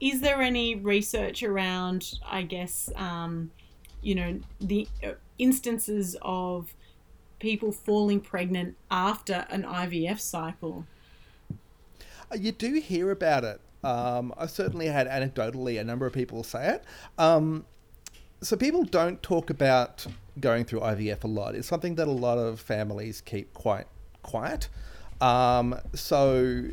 is 0.00 0.20
there 0.20 0.42
any 0.42 0.74
research 0.74 1.42
around, 1.42 2.18
I 2.28 2.42
guess, 2.42 2.90
um, 2.96 3.50
you 4.02 4.14
know, 4.14 4.40
the 4.60 4.88
uh, 5.02 5.12
instances 5.38 6.16
of 6.22 6.74
people 7.38 7.72
falling 7.72 8.20
pregnant 8.20 8.76
after 8.90 9.46
an 9.50 9.62
IVF 9.62 10.20
cycle? 10.20 10.86
Uh, 11.50 12.36
you 12.38 12.52
do 12.52 12.74
hear 12.74 13.10
about 13.10 13.44
it. 13.44 13.60
Um, 13.84 14.34
I've 14.36 14.50
certainly 14.50 14.86
had 14.86 15.06
anecdotally 15.06 15.80
a 15.80 15.84
number 15.84 16.06
of 16.06 16.12
people 16.12 16.42
say 16.42 16.68
it. 16.68 16.84
Um, 17.18 17.64
so 18.42 18.56
people 18.56 18.84
don't 18.84 19.22
talk 19.22 19.48
about 19.50 20.06
going 20.40 20.64
through 20.64 20.80
IVF 20.80 21.24
a 21.24 21.28
lot. 21.28 21.54
It's 21.54 21.68
something 21.68 21.94
that 21.94 22.08
a 22.08 22.12
lot 22.12 22.38
of 22.38 22.60
families 22.60 23.20
keep 23.20 23.54
quite 23.54 23.86
quiet. 24.22 24.68
Um, 25.20 25.78
so 25.94 26.64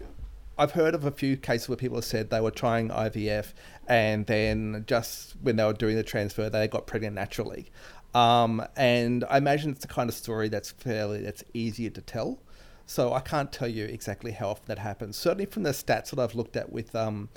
I've 0.57 0.71
heard 0.71 0.93
of 0.93 1.05
a 1.05 1.11
few 1.11 1.35
cases 1.35 1.67
where 1.67 1.77
people 1.77 1.97
have 1.97 2.05
said 2.05 2.29
they 2.29 2.41
were 2.41 2.51
trying 2.51 2.89
IVF 2.89 3.53
and 3.87 4.25
then 4.27 4.83
just 4.87 5.35
when 5.41 5.55
they 5.55 5.63
were 5.63 5.73
doing 5.73 5.95
the 5.95 6.03
transfer, 6.03 6.49
they 6.49 6.67
got 6.67 6.85
pregnant 6.85 7.15
naturally. 7.15 7.71
Um, 8.13 8.63
and 8.75 9.25
I 9.29 9.37
imagine 9.37 9.71
it's 9.71 9.81
the 9.81 9.87
kind 9.87 10.09
of 10.09 10.15
story 10.15 10.49
that's 10.49 10.71
fairly 10.71 11.21
that's 11.21 11.43
easier 11.53 11.89
to 11.91 12.01
tell. 12.01 12.39
So 12.85 13.13
I 13.13 13.21
can't 13.21 13.51
tell 13.51 13.67
you 13.67 13.85
exactly 13.85 14.31
how 14.31 14.49
often 14.49 14.65
that 14.67 14.79
happens. 14.79 15.17
Certainly 15.17 15.47
from 15.47 15.63
the 15.63 15.71
stats 15.71 16.11
that 16.11 16.19
I've 16.19 16.35
looked 16.35 16.55
at 16.55 16.71
with 16.71 16.95
um, 16.95 17.29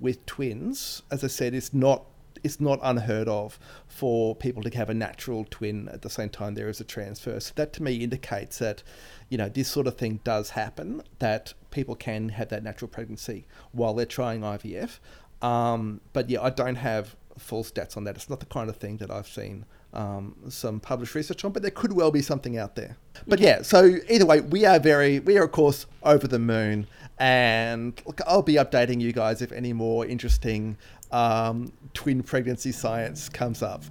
with 0.00 0.24
twins, 0.26 1.02
as 1.10 1.22
I 1.22 1.28
said, 1.28 1.54
it's 1.54 1.72
not 1.72 2.06
it's 2.42 2.60
not 2.60 2.78
unheard 2.82 3.28
of 3.28 3.58
for 3.86 4.34
people 4.34 4.62
to 4.62 4.70
have 4.76 4.90
a 4.90 4.94
natural 4.94 5.46
twin 5.48 5.88
at 5.88 6.02
the 6.02 6.10
same 6.10 6.28
time 6.28 6.54
there 6.54 6.68
is 6.68 6.80
a 6.80 6.84
transfer. 6.84 7.40
So 7.40 7.52
that 7.56 7.72
to 7.74 7.82
me 7.82 7.96
indicates 7.96 8.58
that, 8.58 8.82
you 9.30 9.38
know, 9.38 9.48
this 9.48 9.68
sort 9.68 9.86
of 9.86 9.96
thing 9.96 10.20
does 10.24 10.50
happen. 10.50 11.02
That 11.20 11.54
people 11.74 11.94
can 11.94 12.30
have 12.30 12.48
that 12.48 12.62
natural 12.62 12.88
pregnancy 12.88 13.46
while 13.72 13.92
they're 13.92 14.06
trying 14.06 14.40
IVF. 14.40 14.98
Um, 15.42 16.00
but 16.14 16.30
yeah, 16.30 16.40
I 16.40 16.50
don't 16.50 16.76
have 16.76 17.16
full 17.36 17.64
stats 17.64 17.96
on 17.96 18.04
that. 18.04 18.14
It's 18.14 18.30
not 18.30 18.40
the 18.40 18.46
kind 18.46 18.70
of 18.70 18.76
thing 18.76 18.96
that 18.98 19.10
I've 19.10 19.26
seen 19.26 19.66
um, 19.92 20.34
some 20.48 20.80
published 20.80 21.14
research 21.14 21.44
on, 21.44 21.52
but 21.52 21.62
there 21.62 21.70
could 21.70 21.92
well 21.92 22.10
be 22.10 22.22
something 22.22 22.56
out 22.56 22.76
there. 22.76 22.96
But 23.26 23.40
yeah, 23.40 23.62
so 23.62 23.96
either 24.08 24.24
way, 24.24 24.40
we 24.40 24.64
are 24.64 24.78
very, 24.78 25.20
we 25.20 25.36
are 25.36 25.44
of 25.44 25.52
course 25.52 25.86
over 26.02 26.26
the 26.26 26.38
moon, 26.38 26.86
and 27.18 28.00
look, 28.06 28.20
I'll 28.26 28.42
be 28.42 28.54
updating 28.54 29.00
you 29.00 29.12
guys 29.12 29.42
if 29.42 29.52
any 29.52 29.72
more 29.72 30.06
interesting 30.06 30.76
um, 31.12 31.72
twin 31.92 32.22
pregnancy 32.22 32.72
science 32.72 33.28
comes 33.28 33.62
up. 33.62 33.84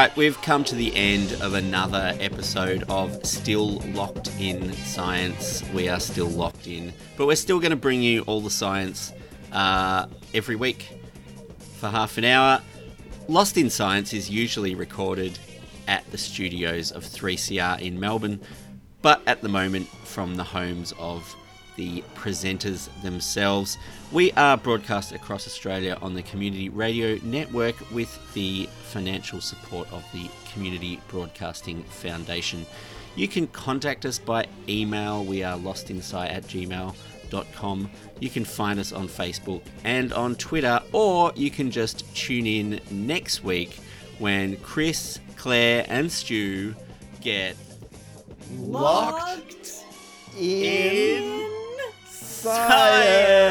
Right, 0.00 0.16
we've 0.16 0.40
come 0.40 0.64
to 0.64 0.74
the 0.74 0.96
end 0.96 1.30
of 1.42 1.52
another 1.52 2.16
episode 2.20 2.84
of 2.88 3.26
Still 3.26 3.80
Locked 3.92 4.30
in 4.40 4.72
Science. 4.72 5.62
We 5.74 5.90
are 5.90 6.00
still 6.00 6.28
locked 6.28 6.66
in, 6.66 6.94
but 7.18 7.26
we're 7.26 7.36
still 7.36 7.60
going 7.60 7.72
to 7.72 7.76
bring 7.76 8.00
you 8.00 8.22
all 8.22 8.40
the 8.40 8.48
science 8.48 9.12
uh, 9.52 10.06
every 10.32 10.56
week 10.56 10.88
for 11.76 11.90
half 11.90 12.16
an 12.16 12.24
hour. 12.24 12.62
Lost 13.28 13.58
in 13.58 13.68
Science 13.68 14.14
is 14.14 14.30
usually 14.30 14.74
recorded 14.74 15.38
at 15.86 16.10
the 16.10 16.16
studios 16.16 16.92
of 16.92 17.04
3CR 17.04 17.82
in 17.82 18.00
Melbourne, 18.00 18.40
but 19.02 19.20
at 19.26 19.42
the 19.42 19.50
moment 19.50 19.86
from 19.86 20.36
the 20.36 20.44
homes 20.44 20.94
of 20.98 21.36
the 21.76 22.02
presenters 22.14 22.88
themselves. 23.02 23.78
We 24.12 24.32
are 24.32 24.56
broadcast 24.56 25.12
across 25.12 25.46
Australia 25.46 25.96
on 26.02 26.14
the 26.14 26.22
Community 26.22 26.68
Radio 26.68 27.18
Network 27.22 27.76
with 27.90 28.18
the 28.34 28.68
financial 28.84 29.40
support 29.40 29.92
of 29.92 30.04
the 30.12 30.28
Community 30.52 31.00
Broadcasting 31.08 31.82
Foundation. 31.84 32.66
You 33.16 33.28
can 33.28 33.46
contact 33.48 34.04
us 34.06 34.18
by 34.18 34.46
email. 34.68 35.24
We 35.24 35.42
are 35.42 35.58
lostinsight 35.58 36.32
at 36.32 36.44
gmail.com. 36.44 37.90
You 38.20 38.30
can 38.30 38.44
find 38.44 38.78
us 38.78 38.92
on 38.92 39.08
Facebook 39.08 39.62
and 39.84 40.12
on 40.12 40.36
Twitter, 40.36 40.80
or 40.92 41.32
you 41.34 41.50
can 41.50 41.70
just 41.70 42.14
tune 42.14 42.46
in 42.46 42.80
next 42.90 43.42
week 43.42 43.78
when 44.18 44.56
Chris, 44.58 45.18
Claire, 45.36 45.84
and 45.88 46.10
Stu 46.10 46.74
get 47.20 47.56
locked 48.58 49.84
in 50.38 51.39
science. 52.42 53.50